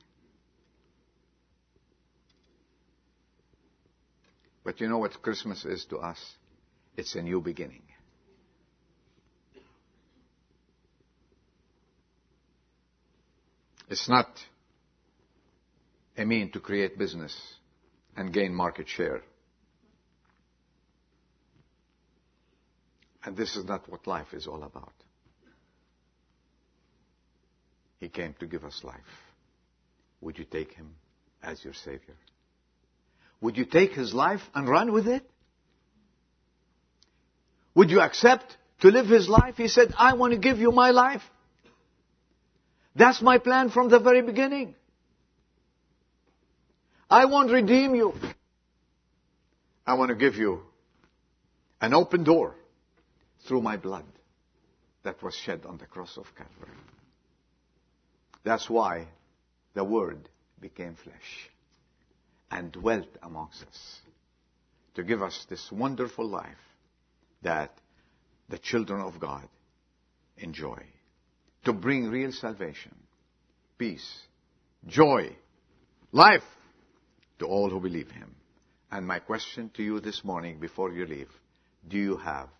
But 4.64 4.80
you 4.80 4.88
know 4.88 4.98
what 4.98 5.20
Christmas 5.22 5.64
is 5.64 5.84
to 5.86 5.98
us? 5.98 6.18
It's 6.96 7.14
a 7.14 7.22
new 7.22 7.40
beginning. 7.40 7.82
It's 13.88 14.08
not 14.08 14.28
a 16.16 16.24
mean 16.24 16.50
to 16.52 16.60
create 16.60 16.98
business 16.98 17.36
and 18.16 18.32
gain 18.32 18.54
market 18.54 18.88
share. 18.88 19.22
And 23.24 23.36
this 23.36 23.56
is 23.56 23.64
not 23.64 23.88
what 23.88 24.06
life 24.06 24.32
is 24.32 24.46
all 24.46 24.62
about. 24.62 24.92
He 27.98 28.08
came 28.08 28.34
to 28.40 28.46
give 28.46 28.64
us 28.64 28.80
life. 28.82 28.96
Would 30.20 30.38
you 30.38 30.44
take 30.44 30.72
him 30.72 30.94
as 31.42 31.62
your 31.62 31.74
Savior? 31.74 32.16
Would 33.42 33.56
you 33.56 33.64
take 33.64 33.92
his 33.92 34.14
life 34.14 34.40
and 34.54 34.68
run 34.68 34.92
with 34.92 35.08
it? 35.08 35.28
Would 37.74 37.90
you 37.90 38.00
accept 38.00 38.56
to 38.80 38.88
live 38.88 39.06
his 39.06 39.28
life? 39.28 39.56
He 39.56 39.66
said, 39.66 39.92
I 39.98 40.14
want 40.14 40.32
to 40.32 40.38
give 40.38 40.58
you 40.58 40.70
my 40.70 40.90
life. 40.90 41.22
That's 42.94 43.20
my 43.20 43.38
plan 43.38 43.70
from 43.70 43.88
the 43.88 43.98
very 43.98 44.22
beginning. 44.22 44.76
I 47.10 47.24
won't 47.24 47.50
redeem 47.50 47.96
you. 47.96 48.14
I 49.84 49.94
want 49.94 50.10
to 50.10 50.14
give 50.14 50.36
you 50.36 50.62
an 51.80 51.94
open 51.94 52.22
door 52.22 52.54
through 53.48 53.62
my 53.62 53.76
blood 53.76 54.04
that 55.02 55.20
was 55.20 55.34
shed 55.34 55.62
on 55.66 55.78
the 55.78 55.86
cross 55.86 56.16
of 56.16 56.26
Calvary. 56.36 56.78
That's 58.44 58.70
why 58.70 59.08
the 59.74 59.82
Word 59.82 60.28
became 60.60 60.94
flesh 60.94 61.50
and 62.52 62.70
dwelt 62.70 63.08
amongst 63.22 63.62
us 63.62 64.00
to 64.94 65.02
give 65.02 65.22
us 65.22 65.46
this 65.48 65.72
wonderful 65.72 66.28
life 66.28 66.64
that 67.42 67.72
the 68.50 68.58
children 68.58 69.00
of 69.00 69.18
God 69.18 69.48
enjoy, 70.36 70.82
to 71.64 71.72
bring 71.72 72.08
real 72.08 72.30
salvation, 72.30 72.94
peace, 73.78 74.06
joy, 74.86 75.34
life 76.12 76.42
to 77.38 77.46
all 77.46 77.70
who 77.70 77.80
believe 77.80 78.10
him. 78.10 78.34
And 78.90 79.06
my 79.06 79.18
question 79.18 79.70
to 79.74 79.82
you 79.82 80.00
this 80.00 80.22
morning 80.22 80.60
before 80.60 80.92
you 80.92 81.06
leave, 81.06 81.30
do 81.88 81.96
you 81.96 82.18
have 82.18 82.50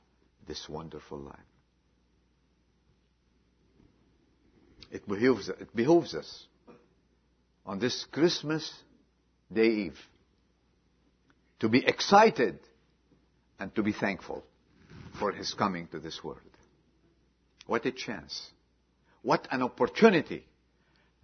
this 0.49 0.67
wonderful 0.69 1.19
life? 1.19 1.37
It 4.91 5.07
behooves, 5.07 5.51
it 5.51 5.77
behooves 5.77 6.15
us 6.15 6.47
on 7.67 7.79
this 7.79 8.07
Christmas 8.11 8.73
Day 9.55 9.69
Eve 9.69 9.99
to 11.61 11.69
be 11.69 11.85
excited 11.87 12.59
and 13.61 13.75
to 13.75 13.83
be 13.83 13.93
thankful 13.93 14.43
for 15.19 15.33
His 15.33 15.55
coming 15.55 15.87
to 15.89 16.01
this 16.01 16.23
world. 16.25 16.41
What 17.67 17.87
a 17.87 17.93
chance. 17.93 18.51
What 19.23 19.47
an 19.51 19.63
opportunity. 19.63 20.45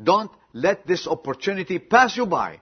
Don't 0.02 0.30
let 0.52 0.86
this 0.86 1.08
opportunity 1.08 1.80
pass 1.80 2.16
you 2.16 2.26
by 2.26 2.60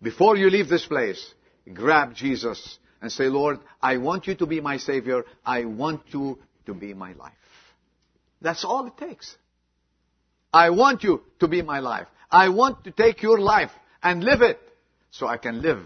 before 0.00 0.36
you 0.36 0.50
leave 0.50 0.68
this 0.68 0.86
place, 0.86 1.34
grab 1.72 2.14
Jesus 2.14 2.78
and 3.00 3.10
say, 3.10 3.24
Lord, 3.24 3.58
I 3.82 3.96
want 3.96 4.26
you 4.26 4.34
to 4.36 4.46
be 4.46 4.60
my 4.60 4.76
Savior. 4.76 5.24
I 5.44 5.64
want 5.64 6.02
you 6.08 6.38
to 6.66 6.74
be 6.74 6.94
my 6.94 7.12
life. 7.14 7.32
That's 8.40 8.64
all 8.64 8.86
it 8.86 8.96
takes. 8.96 9.34
I 10.52 10.70
want 10.70 11.02
you 11.02 11.22
to 11.40 11.48
be 11.48 11.62
my 11.62 11.80
life. 11.80 12.06
I 12.30 12.50
want 12.50 12.84
to 12.84 12.90
take 12.90 13.22
your 13.22 13.38
life 13.38 13.70
and 14.02 14.22
live 14.22 14.42
it 14.42 14.60
so 15.18 15.26
I 15.26 15.38
can 15.38 15.62
live 15.62 15.80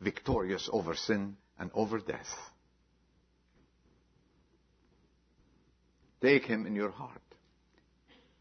victorious 0.00 0.68
over 0.72 0.94
sin 0.94 1.36
and 1.58 1.70
over 1.72 1.98
death. 2.00 2.26
Take 6.20 6.46
him 6.46 6.66
in 6.66 6.74
your 6.74 6.90
heart. 6.90 7.22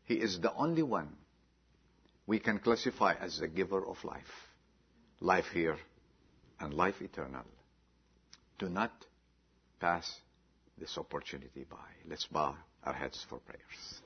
He 0.06 0.16
is 0.16 0.40
the 0.40 0.54
only 0.54 0.82
one 0.82 1.10
we 2.26 2.40
can 2.40 2.58
classify 2.58 3.14
as 3.22 3.38
the 3.40 3.48
giver 3.48 3.86
of 3.86 4.04
life 4.04 4.50
life 5.22 5.46
here 5.54 5.78
and 6.60 6.74
life 6.74 7.02
eternal. 7.02 7.46
Do 8.58 8.68
not 8.70 8.92
pass 9.80 10.20
this 10.78 10.98
opportunity 10.98 11.66
by. 11.70 11.88
Let's 12.08 12.26
bow 12.26 12.56
our 12.84 12.94
heads 12.94 13.26
for 13.30 13.40
prayers. 13.40 14.02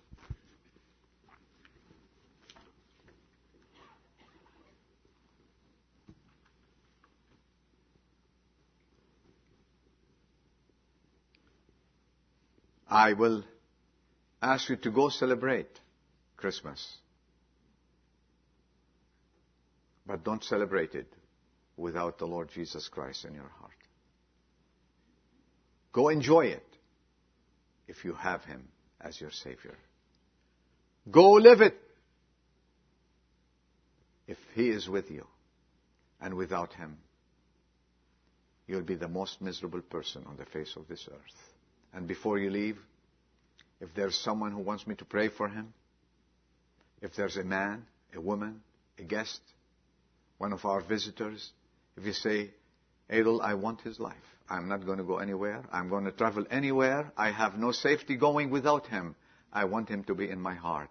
I 12.89 13.13
will 13.13 13.43
ask 14.41 14.69
you 14.69 14.75
to 14.77 14.89
go 14.89 15.09
celebrate 15.09 15.69
Christmas. 16.37 16.97
But 20.07 20.23
don't 20.23 20.43
celebrate 20.43 20.95
it 20.95 21.13
without 21.77 22.17
the 22.17 22.25
Lord 22.25 22.49
Jesus 22.49 22.87
Christ 22.87 23.25
in 23.25 23.35
your 23.35 23.51
heart. 23.59 23.71
Go 25.93 26.09
enjoy 26.09 26.47
it 26.47 26.65
if 27.87 28.03
you 28.03 28.13
have 28.13 28.43
Him 28.43 28.67
as 28.99 29.21
your 29.21 29.31
Savior. 29.31 29.75
Go 31.11 31.33
live 31.33 31.61
it 31.61 31.77
if 34.27 34.37
He 34.55 34.69
is 34.69 34.89
with 34.89 35.11
you. 35.11 35.27
And 36.21 36.33
without 36.33 36.73
Him, 36.73 36.97
you'll 38.67 38.81
be 38.81 38.95
the 38.95 39.07
most 39.07 39.41
miserable 39.41 39.81
person 39.81 40.25
on 40.27 40.37
the 40.37 40.45
face 40.45 40.73
of 40.75 40.87
this 40.87 41.07
earth. 41.11 41.48
And 41.93 42.07
before 42.07 42.37
you 42.37 42.49
leave, 42.49 42.77
if 43.81 43.89
there's 43.95 44.17
someone 44.17 44.51
who 44.51 44.59
wants 44.59 44.85
me 44.85 44.95
to 44.95 45.05
pray 45.05 45.29
for 45.29 45.47
him, 45.47 45.73
if 47.01 47.15
there's 47.15 47.37
a 47.37 47.43
man, 47.43 47.85
a 48.15 48.21
woman, 48.21 48.61
a 48.97 49.03
guest, 49.03 49.39
one 50.37 50.53
of 50.53 50.65
our 50.65 50.81
visitors, 50.81 51.51
if 51.97 52.05
you 52.05 52.13
say, 52.13 52.51
Adel, 53.09 53.41
I 53.41 53.53
want 53.55 53.81
his 53.81 53.99
life. 53.99 54.15
I'm 54.49 54.67
not 54.67 54.85
going 54.85 54.97
to 54.97 55.03
go 55.03 55.17
anywhere. 55.17 55.63
I'm 55.71 55.89
going 55.89 56.05
to 56.05 56.11
travel 56.11 56.45
anywhere. 56.49 57.11
I 57.15 57.31
have 57.31 57.57
no 57.57 57.71
safety 57.71 58.15
going 58.15 58.49
without 58.49 58.87
him. 58.87 59.15
I 59.51 59.65
want 59.65 59.89
him 59.89 60.03
to 60.05 60.15
be 60.15 60.29
in 60.29 60.39
my 60.39 60.55
heart. 60.55 60.89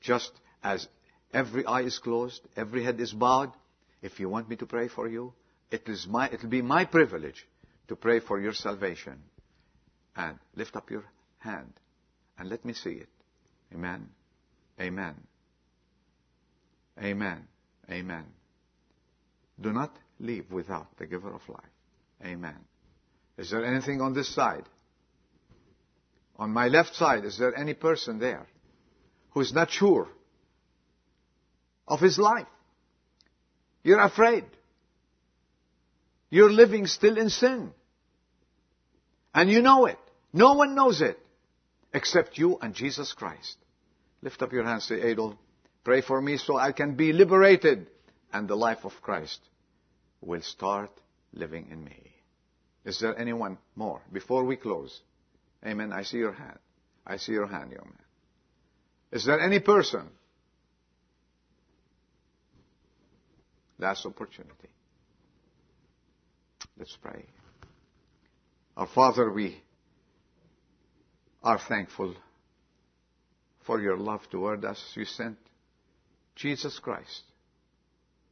Just 0.00 0.32
as 0.62 0.86
every 1.32 1.64
eye 1.64 1.82
is 1.82 1.98
closed, 1.98 2.40
every 2.56 2.84
head 2.84 3.00
is 3.00 3.12
bowed, 3.12 3.52
if 4.02 4.20
you 4.20 4.28
want 4.28 4.48
me 4.48 4.56
to 4.56 4.66
pray 4.66 4.88
for 4.88 5.08
you, 5.08 5.32
it 5.70 5.88
is 5.88 6.06
my, 6.08 6.28
it'll 6.28 6.48
be 6.48 6.62
my 6.62 6.84
privilege 6.84 7.46
to 7.88 7.96
pray 7.96 8.20
for 8.20 8.40
your 8.40 8.52
salvation. 8.52 9.22
And 10.16 10.38
lift 10.54 10.76
up 10.76 10.90
your 10.90 11.04
hand 11.38 11.72
and 12.38 12.48
let 12.48 12.64
me 12.64 12.72
see 12.72 12.90
it. 12.90 13.08
Amen. 13.74 14.08
Amen. 14.80 15.14
Amen. 17.02 17.46
Amen. 17.90 18.24
Do 19.60 19.72
not 19.72 19.96
leave 20.18 20.50
without 20.50 20.96
the 20.98 21.06
giver 21.06 21.32
of 21.32 21.40
life. 21.48 21.60
Amen. 22.24 22.56
Is 23.36 23.50
there 23.50 23.64
anything 23.64 24.00
on 24.00 24.14
this 24.14 24.34
side? 24.34 24.64
On 26.38 26.50
my 26.50 26.68
left 26.68 26.94
side, 26.94 27.24
is 27.24 27.38
there 27.38 27.56
any 27.56 27.74
person 27.74 28.18
there 28.18 28.46
who 29.30 29.40
is 29.40 29.52
not 29.52 29.70
sure 29.70 30.08
of 31.88 32.00
his 32.00 32.18
life? 32.18 32.46
You're 33.82 34.00
afraid. 34.00 34.44
You're 36.30 36.52
living 36.52 36.86
still 36.86 37.16
in 37.16 37.30
sin. 37.30 37.72
And 39.34 39.50
you 39.50 39.62
know 39.62 39.86
it. 39.86 39.98
No 40.36 40.52
one 40.52 40.74
knows 40.74 41.00
it 41.00 41.18
except 41.94 42.36
you 42.36 42.58
and 42.60 42.74
Jesus 42.74 43.14
Christ. 43.14 43.56
Lift 44.20 44.42
up 44.42 44.52
your 44.52 44.64
hands, 44.64 44.84
say, 44.84 45.00
Adel, 45.00 45.38
pray 45.82 46.02
for 46.02 46.20
me 46.20 46.36
so 46.36 46.58
I 46.58 46.72
can 46.72 46.94
be 46.94 47.14
liberated 47.14 47.86
and 48.34 48.46
the 48.46 48.54
life 48.54 48.84
of 48.84 48.92
Christ 49.00 49.40
will 50.20 50.42
start 50.42 50.90
living 51.32 51.68
in 51.70 51.82
me. 51.82 52.12
Is 52.84 53.00
there 53.00 53.18
anyone 53.18 53.56
more? 53.76 54.02
Before 54.12 54.44
we 54.44 54.56
close. 54.56 55.00
Amen. 55.64 55.90
I 55.90 56.02
see 56.02 56.18
your 56.18 56.32
hand. 56.32 56.58
I 57.06 57.16
see 57.16 57.32
your 57.32 57.46
hand, 57.46 57.72
young 57.72 57.86
man. 57.86 58.06
Is 59.12 59.24
there 59.24 59.40
any 59.40 59.60
person? 59.60 60.06
Last 63.78 64.04
opportunity. 64.04 64.68
Let's 66.78 66.96
pray. 67.00 67.24
Our 68.76 68.86
Father, 68.86 69.32
we 69.32 69.62
are 71.46 71.60
thankful 71.60 72.12
for 73.66 73.80
your 73.80 73.96
love 73.96 74.20
toward 74.32 74.64
us. 74.64 74.82
You 74.96 75.04
sent 75.04 75.38
Jesus 76.34 76.80
Christ 76.80 77.22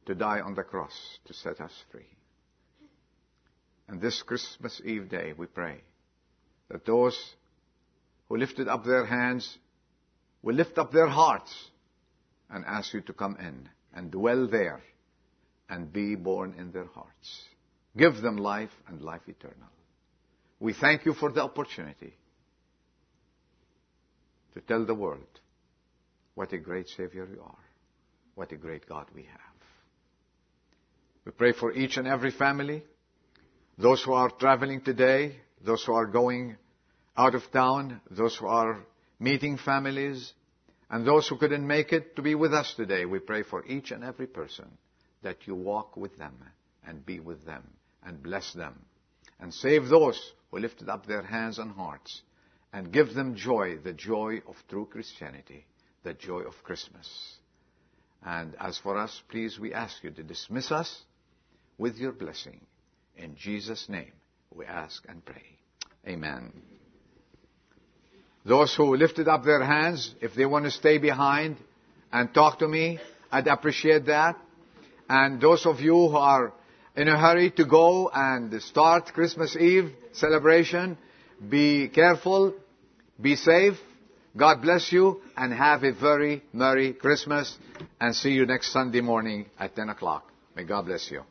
to 0.05 0.13
die 0.13 0.41
on 0.41 0.53
the 0.53 0.63
cross 0.63 0.91
to 1.25 1.33
set 1.33 1.61
us 1.61 1.71
free. 1.93 2.09
And 3.87 4.01
this 4.01 4.21
Christmas 4.21 4.81
Eve 4.83 5.07
day, 5.07 5.33
we 5.37 5.45
pray 5.45 5.79
that 6.69 6.85
those 6.85 7.17
who 8.27 8.35
lifted 8.35 8.67
up 8.67 8.83
their 8.83 9.05
hands 9.05 9.57
will 10.41 10.55
lift 10.55 10.77
up 10.77 10.91
their 10.91 11.07
hearts 11.07 11.53
and 12.49 12.65
ask 12.65 12.93
you 12.93 12.99
to 12.99 13.13
come 13.13 13.37
in 13.39 13.69
and 13.93 14.11
dwell 14.11 14.45
there 14.45 14.81
and 15.69 15.93
be 15.93 16.15
born 16.15 16.53
in 16.57 16.73
their 16.73 16.87
hearts. 16.93 17.43
Give 17.95 18.21
them 18.21 18.35
life 18.35 18.75
and 18.89 19.01
life 19.01 19.21
eternal. 19.25 19.71
We 20.59 20.73
thank 20.73 21.05
you 21.05 21.13
for 21.13 21.31
the 21.31 21.43
opportunity 21.43 22.13
to 24.55 24.61
tell 24.61 24.85
the 24.85 24.95
world 24.95 25.27
what 26.33 26.51
a 26.53 26.57
great 26.57 26.87
Savior 26.89 27.27
you 27.31 27.41
are, 27.41 27.65
what 28.33 28.51
a 28.51 28.57
great 28.57 28.87
God 28.87 29.05
we 29.13 29.23
have. 29.23 29.39
We 31.25 31.31
pray 31.31 31.53
for 31.53 31.71
each 31.71 31.97
and 31.97 32.07
every 32.07 32.31
family, 32.31 32.83
those 33.77 34.03
who 34.03 34.13
are 34.13 34.29
traveling 34.29 34.81
today, 34.81 35.35
those 35.63 35.83
who 35.83 35.93
are 35.93 36.07
going 36.07 36.55
out 37.17 37.35
of 37.35 37.43
town, 37.51 38.01
those 38.09 38.35
who 38.37 38.47
are 38.47 38.79
meeting 39.19 39.57
families, 39.57 40.33
and 40.89 41.05
those 41.05 41.27
who 41.27 41.37
couldn't 41.37 41.65
make 41.65 41.91
it 41.91 42.15
to 42.15 42.21
be 42.21 42.35
with 42.35 42.53
us 42.53 42.73
today. 42.75 43.05
We 43.05 43.19
pray 43.19 43.43
for 43.43 43.65
each 43.65 43.91
and 43.91 44.03
every 44.03 44.27
person 44.27 44.65
that 45.23 45.47
you 45.47 45.55
walk 45.55 45.97
with 45.97 46.17
them 46.17 46.35
and 46.85 47.05
be 47.05 47.19
with 47.19 47.45
them 47.45 47.63
and 48.05 48.21
bless 48.21 48.53
them 48.53 48.85
and 49.39 49.53
save 49.53 49.87
those 49.87 50.19
who 50.51 50.59
lifted 50.59 50.87
up 50.87 51.05
their 51.05 51.23
hands 51.23 51.57
and 51.57 51.71
hearts 51.71 52.21
and 52.75 52.91
give 52.91 53.13
them 53.13 53.35
joy, 53.35 53.77
the 53.81 53.93
joy 53.93 54.41
of 54.49 54.55
true 54.67 54.85
Christianity, 54.91 55.65
the 56.03 56.13
joy 56.13 56.41
of 56.41 56.61
Christmas. 56.61 57.07
And 58.21 58.53
as 58.59 58.77
for 58.77 58.97
us, 58.97 59.23
please, 59.29 59.57
we 59.57 59.73
ask 59.73 60.03
you 60.03 60.11
to 60.11 60.23
dismiss 60.23 60.73
us 60.73 61.03
with 61.77 61.95
your 61.95 62.11
blessing. 62.11 62.59
In 63.15 63.37
Jesus' 63.37 63.87
name, 63.87 64.11
we 64.53 64.65
ask 64.65 65.05
and 65.07 65.23
pray. 65.23 65.57
Amen. 66.05 66.51
Those 68.43 68.75
who 68.75 68.93
lifted 68.97 69.29
up 69.29 69.45
their 69.45 69.63
hands, 69.63 70.13
if 70.19 70.35
they 70.35 70.45
want 70.45 70.65
to 70.65 70.71
stay 70.71 70.97
behind 70.97 71.55
and 72.11 72.33
talk 72.33 72.59
to 72.59 72.67
me, 72.67 72.99
I'd 73.31 73.47
appreciate 73.47 74.07
that. 74.07 74.37
And 75.07 75.39
those 75.39 75.65
of 75.65 75.79
you 75.79 75.93
who 75.93 76.17
are 76.17 76.51
in 76.97 77.07
a 77.07 77.17
hurry 77.17 77.51
to 77.51 77.63
go 77.63 78.11
and 78.13 78.61
start 78.61 79.13
Christmas 79.13 79.55
Eve 79.55 79.93
celebration, 80.11 80.97
be 81.49 81.87
careful, 81.87 82.53
be 83.21 83.35
safe, 83.35 83.75
God 84.37 84.61
bless 84.61 84.91
you, 84.91 85.21
and 85.37 85.53
have 85.53 85.83
a 85.83 85.93
very 85.93 86.43
Merry 86.51 86.93
Christmas, 86.93 87.57
and 88.01 88.15
see 88.15 88.31
you 88.31 88.45
next 88.45 88.73
Sunday 88.73 89.01
morning 89.01 89.45
at 89.57 89.75
10 89.75 89.89
o'clock. 89.89 90.29
May 90.55 90.63
God 90.65 90.85
bless 90.85 91.09
you. 91.09 91.21